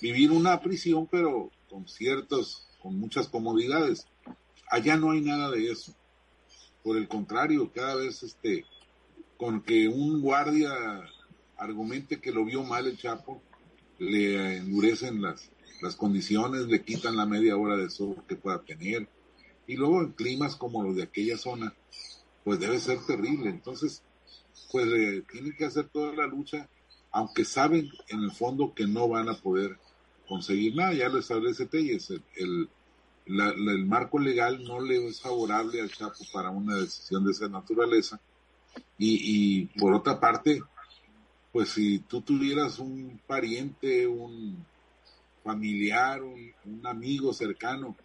vivir 0.00 0.30
una 0.30 0.60
prisión 0.60 1.08
pero 1.10 1.50
con 1.68 1.88
ciertos, 1.88 2.68
con 2.80 3.00
muchas 3.00 3.26
comodidades. 3.26 4.06
Allá 4.70 4.96
no 4.96 5.10
hay 5.10 5.22
nada 5.22 5.50
de 5.50 5.72
eso. 5.72 5.92
Por 6.84 6.96
el 6.96 7.08
contrario, 7.08 7.72
cada 7.74 7.96
vez 7.96 8.22
este, 8.22 8.64
con 9.36 9.60
que 9.60 9.88
un 9.88 10.22
guardia 10.22 10.70
argumente 11.56 12.20
que 12.20 12.30
lo 12.30 12.44
vio 12.44 12.62
mal 12.62 12.86
el 12.86 12.96
Chapo, 12.96 13.42
le 14.00 14.56
endurecen 14.56 15.20
las, 15.20 15.50
las 15.82 15.94
condiciones 15.94 16.66
le 16.66 16.82
quitan 16.82 17.16
la 17.16 17.26
media 17.26 17.56
hora 17.56 17.76
de 17.76 17.90
sol 17.90 18.16
que 18.26 18.34
pueda 18.34 18.62
tener. 18.62 19.08
Y 19.66 19.76
luego 19.76 20.00
en 20.00 20.12
climas 20.12 20.56
como 20.56 20.82
los 20.82 20.96
de 20.96 21.04
aquella 21.04 21.36
zona, 21.36 21.74
pues 22.42 22.58
debe 22.58 22.80
ser 22.80 22.98
terrible. 23.06 23.50
Entonces, 23.50 24.02
pues 24.72 24.86
eh, 24.86 25.22
tienen 25.30 25.54
que 25.56 25.66
hacer 25.66 25.88
toda 25.88 26.14
la 26.14 26.26
lucha, 26.26 26.68
aunque 27.12 27.44
saben 27.44 27.88
en 28.08 28.20
el 28.20 28.32
fondo 28.32 28.74
que 28.74 28.86
no 28.86 29.06
van 29.06 29.28
a 29.28 29.34
poder 29.34 29.78
conseguir 30.26 30.74
nada. 30.74 30.94
Ya 30.94 31.08
lo 31.08 31.18
establece 31.18 31.66
Telles, 31.66 32.10
el, 32.36 32.68
el, 33.26 33.86
marco 33.86 34.18
legal 34.18 34.64
no 34.64 34.80
le 34.80 35.06
es 35.06 35.20
favorable 35.20 35.80
al 35.80 35.92
Chapo 35.92 36.24
para 36.32 36.50
una 36.50 36.76
decisión 36.76 37.24
de 37.24 37.32
esa 37.32 37.48
naturaleza. 37.48 38.18
Y, 38.98 39.20
y 39.22 39.66
por 39.78 39.92
otra 39.92 40.18
parte, 40.18 40.62
pues 41.52 41.70
si 41.70 41.98
tú 42.00 42.22
tuvieras 42.22 42.78
un 42.78 43.20
pariente, 43.26 44.06
un, 44.06 44.64
familiar, 45.42 46.22
un, 46.22 46.86
amigo 46.86 47.32
cercano 47.32 47.96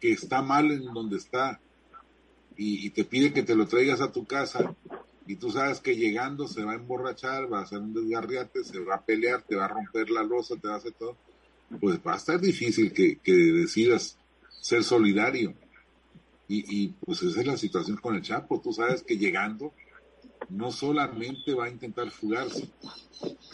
que 0.00 0.12
está 0.12 0.42
mal 0.42 0.70
en 0.70 0.92
donde 0.92 1.16
está 1.16 1.60
y, 2.56 2.90
te 2.90 3.04
pide 3.04 3.32
que 3.32 3.42
te 3.42 3.54
lo 3.54 3.66
traigas 3.66 4.00
a 4.00 4.12
tu 4.12 4.24
casa 4.24 4.74
y 5.26 5.36
tú 5.36 5.50
sabes 5.50 5.80
que 5.80 5.96
llegando 5.96 6.48
se 6.48 6.64
va 6.64 6.72
a 6.72 6.76
emborrachar, 6.76 7.52
va 7.52 7.60
a 7.60 7.62
hacer 7.62 7.78
un 7.78 7.92
desgarriate, 7.92 8.64
se 8.64 8.78
va 8.80 8.96
a 8.96 9.04
pelear, 9.04 9.42
te 9.42 9.56
va 9.56 9.66
a 9.66 9.68
romper 9.68 10.10
la 10.10 10.22
losa, 10.22 10.56
te 10.56 10.68
va 10.68 10.74
a 10.74 10.78
hacer 10.78 10.92
todo, 10.92 11.16
pues 11.80 11.98
va 12.06 12.14
a 12.14 12.16
estar 12.16 12.40
difícil 12.40 12.92
que, 12.92 13.18
decidas 13.24 14.16
ser 14.60 14.84
solidario. 14.84 15.54
Y, 16.48 16.84
y, 16.84 16.88
pues 17.04 17.22
esa 17.22 17.40
es 17.40 17.46
la 17.46 17.56
situación 17.56 17.96
con 17.96 18.14
el 18.14 18.22
Chapo. 18.22 18.60
Tú 18.60 18.72
sabes 18.72 19.02
que 19.02 19.18
llegando 19.18 19.72
no 20.48 20.70
solamente 20.70 21.54
va 21.54 21.66
a 21.66 21.70
intentar 21.70 22.10
fugarse, 22.10 22.68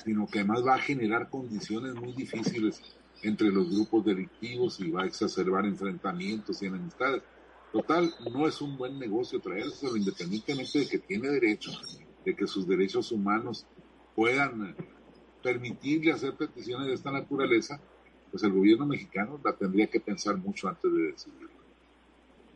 sino 0.05 0.26
que 0.26 0.40
además 0.40 0.64
va 0.66 0.74
a 0.74 0.78
generar 0.78 1.31
condiciones 1.31 1.94
muy 1.94 2.12
difíciles 2.12 2.81
entre 3.22 3.50
los 3.50 3.70
grupos 3.70 4.05
delictivos 4.05 4.81
y 4.81 4.90
va 4.90 5.02
a 5.02 5.07
exacerbar 5.07 5.64
enfrentamientos 5.64 6.62
y 6.62 6.66
enemistades. 6.66 7.22
Total, 7.72 8.12
no 8.33 8.46
es 8.46 8.61
un 8.61 8.76
buen 8.76 8.98
negocio 8.98 9.40
traérselo, 9.40 9.96
independientemente 9.96 10.81
de 10.81 10.88
que 10.88 10.98
tiene 10.98 11.28
derecho, 11.28 11.70
de 12.24 12.37
que 12.37 12.46
sus 12.46 12.66
derechos 12.66 13.11
humanos 13.12 13.66
puedan 14.14 14.76
permitirle 15.42 16.12
hacer 16.12 16.37
peticiones 16.37 16.88
de 16.88 16.94
esta 16.94 17.11
naturaleza, 17.11 17.81
pues 18.31 18.42
el 18.42 18.52
gobierno 18.52 18.87
mexicano 18.87 19.40
la 19.42 19.57
tendría 19.57 19.87
que 19.87 20.00
pensar 20.00 20.37
mucho 20.37 20.68
antes 20.68 20.92
de 20.92 21.12
decidirlo. 21.12 21.51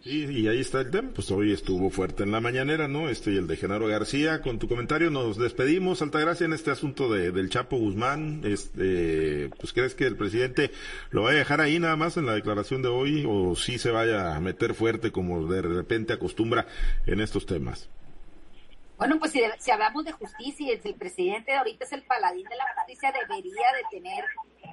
Sí, 0.02 0.24
y 0.24 0.46
ahí 0.46 0.60
está 0.60 0.80
el 0.80 0.90
tema, 0.90 1.10
pues 1.12 1.30
hoy 1.32 1.52
estuvo 1.52 1.90
fuerte 1.90 2.22
en 2.22 2.30
la 2.30 2.40
mañanera, 2.40 2.86
¿no? 2.86 3.08
Este 3.08 3.32
y 3.32 3.36
el 3.38 3.48
de 3.48 3.56
Genaro 3.56 3.88
García, 3.88 4.40
con 4.40 4.60
tu 4.60 4.68
comentario 4.68 5.10
nos 5.10 5.36
despedimos, 5.36 6.00
Altagracia, 6.00 6.44
en 6.44 6.52
este 6.52 6.70
asunto 6.70 7.12
de, 7.12 7.32
del 7.32 7.50
Chapo 7.50 7.76
Guzmán, 7.76 8.42
este, 8.44 9.50
pues 9.58 9.72
crees 9.72 9.96
que 9.96 10.04
el 10.04 10.16
presidente 10.16 10.70
lo 11.10 11.22
va 11.22 11.30
a 11.30 11.34
dejar 11.34 11.60
ahí 11.60 11.80
nada 11.80 11.96
más 11.96 12.16
en 12.16 12.26
la 12.26 12.34
declaración 12.34 12.82
de 12.82 12.88
hoy 12.88 13.24
o 13.28 13.56
sí 13.56 13.78
se 13.78 13.90
vaya 13.90 14.36
a 14.36 14.40
meter 14.40 14.74
fuerte 14.74 15.10
como 15.10 15.46
de 15.46 15.62
repente 15.62 16.12
acostumbra 16.12 16.68
en 17.06 17.20
estos 17.20 17.44
temas? 17.44 17.88
Bueno, 18.98 19.18
pues 19.18 19.32
si, 19.32 19.70
hablamos 19.70 20.04
de 20.04 20.12
justicia, 20.12 20.72
el 20.72 20.94
presidente 20.94 21.52
ahorita 21.52 21.84
es 21.84 21.92
el 21.92 22.02
paladín 22.04 22.48
de 22.48 22.56
la 22.56 22.64
justicia, 22.74 23.12
debería 23.12 23.66
de 23.72 23.98
tener 23.98 24.24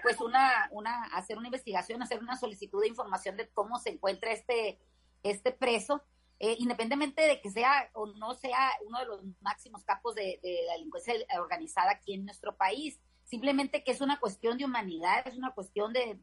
pues 0.02 0.20
una, 0.22 0.70
una, 0.72 1.06
hacer 1.06 1.38
una 1.38 1.48
investigación, 1.48 2.02
hacer 2.02 2.20
una 2.20 2.38
solicitud 2.38 2.82
de 2.82 2.88
información 2.88 3.36
de 3.36 3.48
cómo 3.48 3.80
se 3.80 3.90
encuentra 3.90 4.32
este 4.32 4.78
este 5.24 5.52
preso, 5.52 6.04
eh, 6.40 6.56
independientemente 6.60 7.22
de 7.22 7.42
que 7.42 7.50
sea 7.50 7.90
o 7.94 8.08
no 8.08 8.34
sea 8.36 8.72
uno 8.86 9.00
de 9.00 9.06
los 9.06 9.22
máximos 9.42 9.84
capos 9.84 10.16
de, 10.16 10.40
la 10.68 10.74
delincuencia 10.74 11.14
organizada 11.40 11.92
aquí 11.92 12.14
en 12.14 12.26
nuestro 12.26 12.56
país. 12.56 13.00
Simplemente 13.24 13.84
que 13.84 13.92
es 13.92 14.02
una 14.02 14.20
cuestión 14.20 14.58
de 14.58 14.66
humanidad, 14.66 15.26
es 15.28 15.38
una 15.38 15.52
cuestión 15.52 15.94
de, 15.94 16.20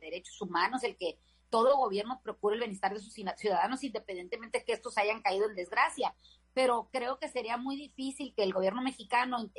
derechos 0.00 0.40
humanos, 0.40 0.82
el 0.82 0.96
que 0.96 1.18
todo 1.50 1.76
gobierno 1.76 2.20
procure 2.22 2.54
el 2.54 2.60
bienestar 2.60 2.94
de 2.94 3.00
sus 3.00 3.12
ciudadanos, 3.12 3.84
independientemente 3.84 4.58
de 4.58 4.64
que 4.64 4.72
estos 4.72 4.96
hayan 4.96 5.20
caído 5.20 5.48
en 5.48 5.54
desgracia. 5.54 6.14
Pero 6.54 6.88
creo 6.90 7.18
que 7.18 7.28
sería 7.28 7.56
muy 7.56 7.76
difícil 7.76 8.32
que 8.34 8.42
el 8.42 8.52
gobierno 8.52 8.82
mexicano 8.82 9.50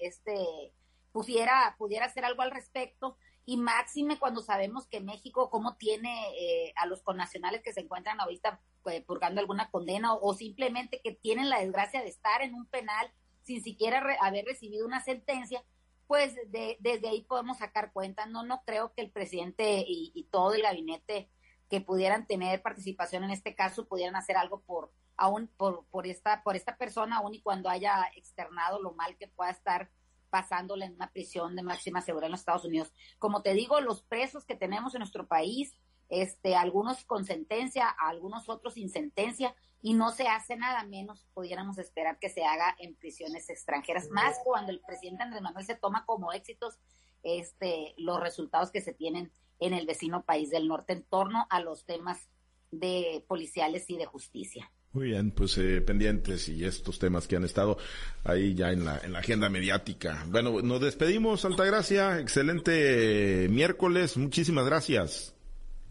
este, 0.00 0.72
pudiera, 1.12 1.74
pudiera 1.78 2.06
hacer 2.06 2.24
algo 2.24 2.42
al 2.42 2.50
respecto 2.50 3.16
y 3.48 3.56
máxime 3.56 4.18
cuando 4.18 4.42
sabemos 4.42 4.88
que 4.88 5.00
México 5.00 5.50
como 5.50 5.76
tiene 5.76 6.32
eh, 6.36 6.74
a 6.76 6.86
los 6.86 7.02
connacionales 7.02 7.62
que 7.62 7.72
se 7.72 7.80
encuentran 7.80 8.20
ahorita 8.20 8.60
pues, 8.82 9.02
purgando 9.04 9.40
alguna 9.40 9.70
condena 9.70 10.14
o, 10.14 10.34
simplemente 10.34 11.00
que 11.02 11.12
tienen 11.12 11.48
la 11.48 11.60
desgracia 11.60 12.02
de 12.02 12.08
estar 12.08 12.42
en 12.42 12.54
un 12.54 12.66
penal 12.66 13.10
sin 13.42 13.62
siquiera 13.62 14.04
haber 14.20 14.44
recibido 14.44 14.84
una 14.84 15.00
sentencia, 15.00 15.62
pues 16.08 16.34
de, 16.50 16.76
desde 16.80 17.08
ahí 17.08 17.22
podemos 17.22 17.58
sacar 17.58 17.92
cuenta. 17.92 18.26
No, 18.26 18.42
no 18.42 18.62
creo 18.66 18.92
que 18.92 19.02
el 19.02 19.12
presidente 19.12 19.84
y, 19.86 20.28
todo 20.32 20.54
el 20.54 20.62
gabinete 20.62 21.30
que 21.70 21.80
pudieran 21.80 22.26
tener 22.26 22.60
participación 22.62 23.22
en 23.22 23.30
este 23.30 23.54
caso 23.54 23.86
pudieran 23.86 24.16
hacer 24.16 24.36
algo 24.36 24.60
por, 24.62 24.92
aún 25.16 25.48
por, 25.56 25.86
por, 25.86 26.08
esta, 26.08 26.42
por 26.42 26.56
esta 26.56 26.76
persona, 26.76 27.18
aún 27.18 27.34
y 27.34 27.42
cuando 27.42 27.68
haya 27.68 28.10
externado 28.16 28.82
lo 28.82 28.92
mal 28.92 29.16
que 29.16 29.28
pueda 29.28 29.50
estar 29.50 29.88
pasándole 30.30 30.86
en 30.86 30.94
una 30.94 31.10
prisión 31.10 31.56
de 31.56 31.62
máxima 31.62 32.00
seguridad 32.00 32.26
en 32.26 32.32
los 32.32 32.40
Estados 32.40 32.64
Unidos. 32.64 32.92
Como 33.18 33.42
te 33.42 33.54
digo, 33.54 33.80
los 33.80 34.02
presos 34.02 34.44
que 34.44 34.56
tenemos 34.56 34.94
en 34.94 35.00
nuestro 35.00 35.26
país, 35.26 35.76
este, 36.08 36.54
algunos 36.54 37.04
con 37.04 37.24
sentencia, 37.24 37.88
algunos 37.88 38.48
otros 38.48 38.74
sin 38.74 38.90
sentencia, 38.90 39.54
y 39.82 39.94
no 39.94 40.10
se 40.10 40.26
hace 40.28 40.56
nada 40.56 40.84
menos, 40.84 41.26
pudiéramos 41.34 41.78
esperar 41.78 42.18
que 42.18 42.28
se 42.28 42.44
haga 42.44 42.74
en 42.78 42.96
prisiones 42.96 43.48
extranjeras, 43.50 44.08
más 44.10 44.38
cuando 44.42 44.72
el 44.72 44.80
presidente 44.80 45.22
Andrés 45.22 45.42
Manuel 45.42 45.66
se 45.66 45.76
toma 45.76 46.04
como 46.06 46.32
éxitos 46.32 46.78
este, 47.22 47.94
los 47.96 48.20
resultados 48.20 48.70
que 48.70 48.80
se 48.80 48.94
tienen 48.94 49.32
en 49.58 49.72
el 49.72 49.86
vecino 49.86 50.24
país 50.24 50.50
del 50.50 50.68
norte 50.68 50.92
en 50.92 51.02
torno 51.02 51.46
a 51.50 51.60
los 51.60 51.84
temas 51.84 52.28
de 52.70 53.24
policiales 53.26 53.84
y 53.88 53.96
de 53.96 54.06
justicia. 54.06 54.70
Muy 54.92 55.08
bien, 55.08 55.30
pues 55.30 55.58
eh, 55.58 55.82
pendientes 55.82 56.48
y 56.48 56.64
estos 56.64 56.98
temas 56.98 57.28
que 57.28 57.36
han 57.36 57.44
estado 57.44 57.76
ahí 58.24 58.54
ya 58.54 58.72
en 58.72 58.84
la, 58.86 58.98
en 58.98 59.12
la 59.12 59.18
agenda 59.18 59.50
mediática. 59.50 60.24
Bueno, 60.28 60.62
nos 60.62 60.80
despedimos, 60.80 61.44
Altagracia. 61.44 62.18
Excelente 62.18 63.46
miércoles. 63.50 64.16
Muchísimas 64.16 64.64
gracias. 64.64 65.34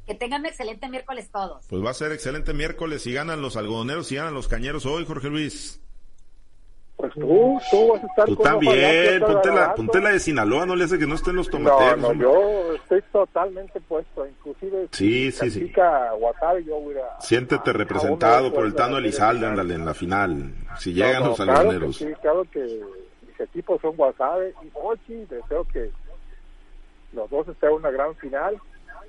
Que 0.08 0.16
tengan 0.16 0.42
un 0.42 0.48
excelente 0.48 0.90
miércoles 0.90 1.30
todos. 1.32 1.66
Pues 1.68 1.84
va 1.84 1.92
a 1.92 1.94
ser 1.94 2.12
excelente 2.12 2.54
miércoles 2.54 3.04
si 3.04 3.14
ganan 3.14 3.42
los 3.42 3.58
algodoneros, 3.58 4.08
si 4.08 4.16
ganan 4.16 4.34
los 4.34 4.48
cañeros 4.48 4.86
hoy, 4.86 5.06
Jorge 5.06 5.30
Luis. 5.30 5.82
Pues 7.16 7.26
tú, 7.26 7.60
tú 7.72 7.88
vas 7.94 8.04
a 8.04 8.08
estar 8.08 8.26
Tú 8.26 8.36
también, 8.36 9.22
ponte 9.22 9.50
la, 9.50 9.74
ponte 9.74 10.02
la 10.02 10.10
de 10.10 10.20
Sinaloa, 10.20 10.66
no 10.66 10.76
le 10.76 10.84
hace 10.84 11.00
que 11.00 11.08
no 11.08 11.16
estén 11.16 11.36
los 11.38 11.50
tomateros. 11.50 11.98
No, 11.98 12.14
no, 12.14 12.22
yo 12.22 12.74
estoy 12.74 13.02
totalmente 13.12 13.80
puesto, 13.82 14.28
inclusive 14.28 14.90
sí, 14.92 15.32
sí, 15.32 15.50
sí. 15.50 15.74
Wasabi, 16.20 16.66
yo 16.66 16.80
voy 16.80 16.96
a, 16.96 17.22
Siéntete 17.22 17.72
representado 17.72 18.54
por 18.54 18.66
el 18.66 18.76
Tano 18.76 18.98
Elizalde, 18.98 19.48
ándale, 19.48 19.76
en 19.76 19.86
la 19.86 19.94
final, 19.94 20.54
si 20.78 20.94
llegan 20.94 21.24
los 21.24 21.38
claro 21.38 21.52
algodoneros. 21.54 21.96
sí, 21.96 22.08
claro 22.22 22.46
que 22.52 22.82
mis 23.26 23.40
equipos 23.40 23.80
son 23.82 23.94
Wasabi 23.98 24.48
y 24.62 24.72
Mochi, 24.72 25.26
deseo 25.26 25.64
que 25.72 25.90
los 27.14 27.30
dos 27.30 27.48
estén 27.48 27.70
en 27.70 27.76
una 27.76 27.92
gran 27.92 28.14
final 28.16 28.60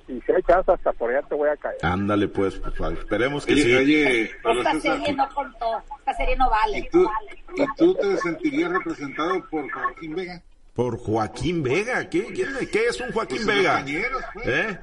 y 0.07 0.21
si 0.21 0.31
hay 0.31 0.41
chance 0.43 0.71
hasta 0.71 0.91
por 0.93 1.09
allá 1.09 1.27
te 1.27 1.35
voy 1.35 1.49
a 1.49 1.57
caer. 1.57 1.77
Ándale 1.81 2.27
pues, 2.27 2.59
pues 2.77 2.97
esperemos 2.99 3.45
que 3.45 3.53
Oye, 3.53 3.63
sí. 3.63 3.75
oye, 3.75 4.21
Esta 4.57 4.79
serie 4.79 5.13
no 5.13 5.27
contó, 5.33 5.83
esta 5.99 6.13
serie 6.15 6.35
no 6.37 6.49
vale. 6.49 6.79
¿y 6.79 6.89
tú, 6.89 7.03
no 7.03 7.09
vale. 7.09 7.43
¿y 7.57 7.65
tú 7.77 7.93
te 7.95 8.17
sentirías 8.17 8.71
representado 8.71 9.43
por 9.49 9.69
Joaquín 9.71 10.15
Vega? 10.15 10.41
Por 10.73 10.97
Joaquín 10.97 11.63
Vega, 11.63 12.07
¿qué, 12.09 12.25
quién- 12.33 12.55
qué 12.71 12.85
es 12.87 12.99
un 13.01 13.11
Joaquín 13.11 13.41
Pues, 13.43 13.57
Vega? 13.57 13.73
cañeros, 13.73 14.23
pues. 14.33 14.47
¿Eh? 14.47 14.79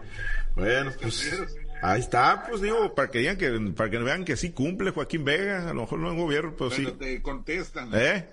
Bueno, 0.57 0.91
pues 1.01 1.29
cañeros. 1.31 1.57
ahí 1.83 2.01
está, 2.01 2.45
pues 2.49 2.61
digo, 2.61 2.95
para 2.95 3.11
que 3.11 3.19
digan 3.21 3.37
que, 3.37 3.51
para 3.77 3.91
que 3.91 3.99
vean 3.99 4.25
que 4.25 4.37
sí 4.37 4.51
cumple 4.53 4.91
Joaquín 4.91 5.25
Vega, 5.25 5.69
a 5.71 5.73
lo 5.73 5.83
mejor 5.83 5.99
no 6.01 6.11
en 6.11 6.19
gobierno, 6.19 6.55
pero 6.59 6.71
Bueno, 6.71 6.91
sí. 6.91 6.97
te 6.99 7.23
contestan. 7.23 7.91
¿Eh? 7.95 8.29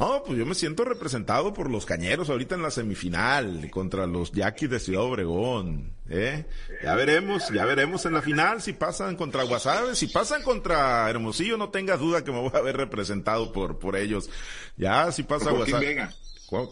No, 0.00 0.22
pues 0.24 0.38
yo 0.38 0.46
me 0.46 0.54
siento 0.54 0.84
representado 0.84 1.52
por 1.52 1.68
los 1.70 1.84
cañeros 1.84 2.30
ahorita 2.30 2.54
en 2.54 2.62
la 2.62 2.70
semifinal 2.70 3.68
contra 3.70 4.06
los 4.06 4.32
Yaquis 4.32 4.70
de 4.70 4.80
Ciudad 4.80 5.02
Obregón. 5.02 5.92
¿eh? 6.08 6.46
Ya 6.82 6.94
veremos, 6.94 7.50
ya 7.50 7.66
veremos 7.66 8.06
en 8.06 8.14
la 8.14 8.22
final 8.22 8.62
si 8.62 8.72
pasan 8.72 9.14
contra 9.16 9.42
Guasave, 9.44 9.94
si 9.94 10.06
pasan 10.06 10.42
contra 10.42 11.08
Hermosillo, 11.10 11.58
no 11.58 11.68
tengas 11.68 12.00
duda 12.00 12.24
que 12.24 12.32
me 12.32 12.40
voy 12.40 12.50
a 12.54 12.62
ver 12.62 12.78
representado 12.78 13.52
por, 13.52 13.78
por 13.78 13.94
ellos. 13.94 14.30
Ya, 14.78 15.12
si 15.12 15.22
pasa 15.22 15.50
Guasave. 15.50 15.86
Vega. 15.86 16.14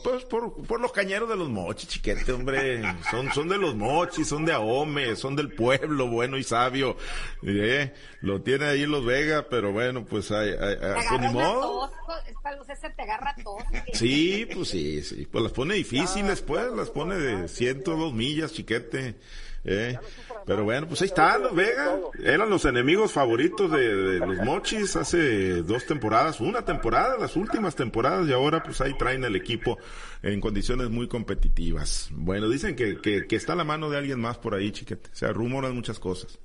Pues 0.02 0.24
por, 0.24 0.60
por 0.66 0.80
los 0.80 0.90
cañeros 0.90 1.28
de 1.28 1.36
los 1.36 1.48
mochis, 1.48 1.88
chiquete, 1.88 2.32
hombre. 2.32 2.82
Son, 3.12 3.32
son 3.32 3.48
de 3.48 3.58
los 3.58 3.76
mochis, 3.76 4.26
son 4.26 4.44
de 4.44 4.52
Ahome, 4.52 5.14
son 5.14 5.36
del 5.36 5.52
pueblo 5.54 6.08
bueno 6.08 6.36
y 6.36 6.42
sabio. 6.42 6.96
¿eh? 7.44 7.94
Lo 8.20 8.42
tiene 8.42 8.64
ahí 8.64 8.86
los 8.86 9.04
Vega, 9.06 9.46
pero 9.48 9.70
bueno, 9.70 10.04
pues 10.04 10.32
hay, 10.32 10.48
hay, 10.48 10.56
Te 10.56 10.64
hay- 10.64 10.76
pues 10.78 10.90
agarra 11.06 11.18
ni 11.18 11.26
una 11.28 11.30
modo. 11.32 11.60
tos, 11.60 12.17
esta 12.48 12.56
luz 12.56 12.70
esa 12.70 12.90
te 12.90 13.02
agarra 13.02 13.34
tos. 13.42 13.62
Sí, 13.92 14.46
pues 14.52 14.68
sí, 14.68 15.02
sí. 15.02 15.26
Pues 15.30 15.42
las 15.44 15.52
pone 15.52 15.74
difíciles, 15.74 16.42
pues, 16.42 16.70
las 16.72 16.90
pone 16.90 17.16
de 17.16 17.48
102 17.48 18.12
millas, 18.12 18.52
chiquete. 18.52 19.16
¿eh? 19.64 19.98
Pero 20.46 20.64
bueno, 20.64 20.86
pues 20.86 21.02
ahí 21.02 21.08
está, 21.08 21.36
los 21.38 21.54
Vega. 21.54 21.98
Eran 22.22 22.48
los 22.48 22.64
enemigos 22.64 23.12
favoritos 23.12 23.70
de, 23.70 24.18
los 24.18 24.38
Mochis 24.38 24.96
hace 24.96 25.62
dos 25.62 25.84
temporadas, 25.86 26.40
una 26.40 26.64
temporada, 26.64 27.18
las 27.18 27.36
últimas 27.36 27.74
temporadas, 27.74 28.28
y 28.28 28.32
ahora 28.32 28.62
pues 28.62 28.80
ahí 28.80 28.96
traen 28.96 29.24
el 29.24 29.36
equipo 29.36 29.78
en 30.22 30.40
condiciones 30.40 30.88
muy 30.90 31.08
competitivas. 31.08 32.08
Bueno, 32.12 32.48
dicen 32.48 32.76
que, 32.76 32.98
que, 33.00 33.36
está 33.36 33.54
la 33.54 33.64
mano 33.64 33.90
de 33.90 33.98
alguien 33.98 34.20
más 34.20 34.38
por 34.38 34.54
ahí, 34.54 34.72
chiquete. 34.72 35.10
O 35.12 35.16
sea, 35.16 35.32
rumoran 35.32 35.74
muchas 35.74 35.98
cosas. 35.98 36.38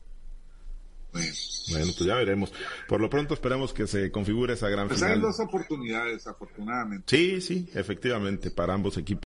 Bueno, 1.14 1.28
Bueno, 1.70 1.86
pues 1.96 2.06
ya 2.08 2.16
veremos. 2.16 2.52
Por 2.88 3.00
lo 3.00 3.10
pronto 3.10 3.34
esperemos 3.36 3.72
que 3.72 3.86
se 3.88 4.12
configure 4.12 4.54
esa 4.56 4.68
gran 4.68 4.88
pues 4.88 5.02
hay 5.04 5.14
final. 5.14 5.22
dos 5.22 5.40
oportunidades, 5.40 6.26
afortunadamente. 6.28 7.06
Sí, 7.16 7.40
sí, 7.40 7.70
efectivamente, 7.74 8.50
para 8.52 8.74
ambos 8.74 8.98
equipos. 8.98 9.22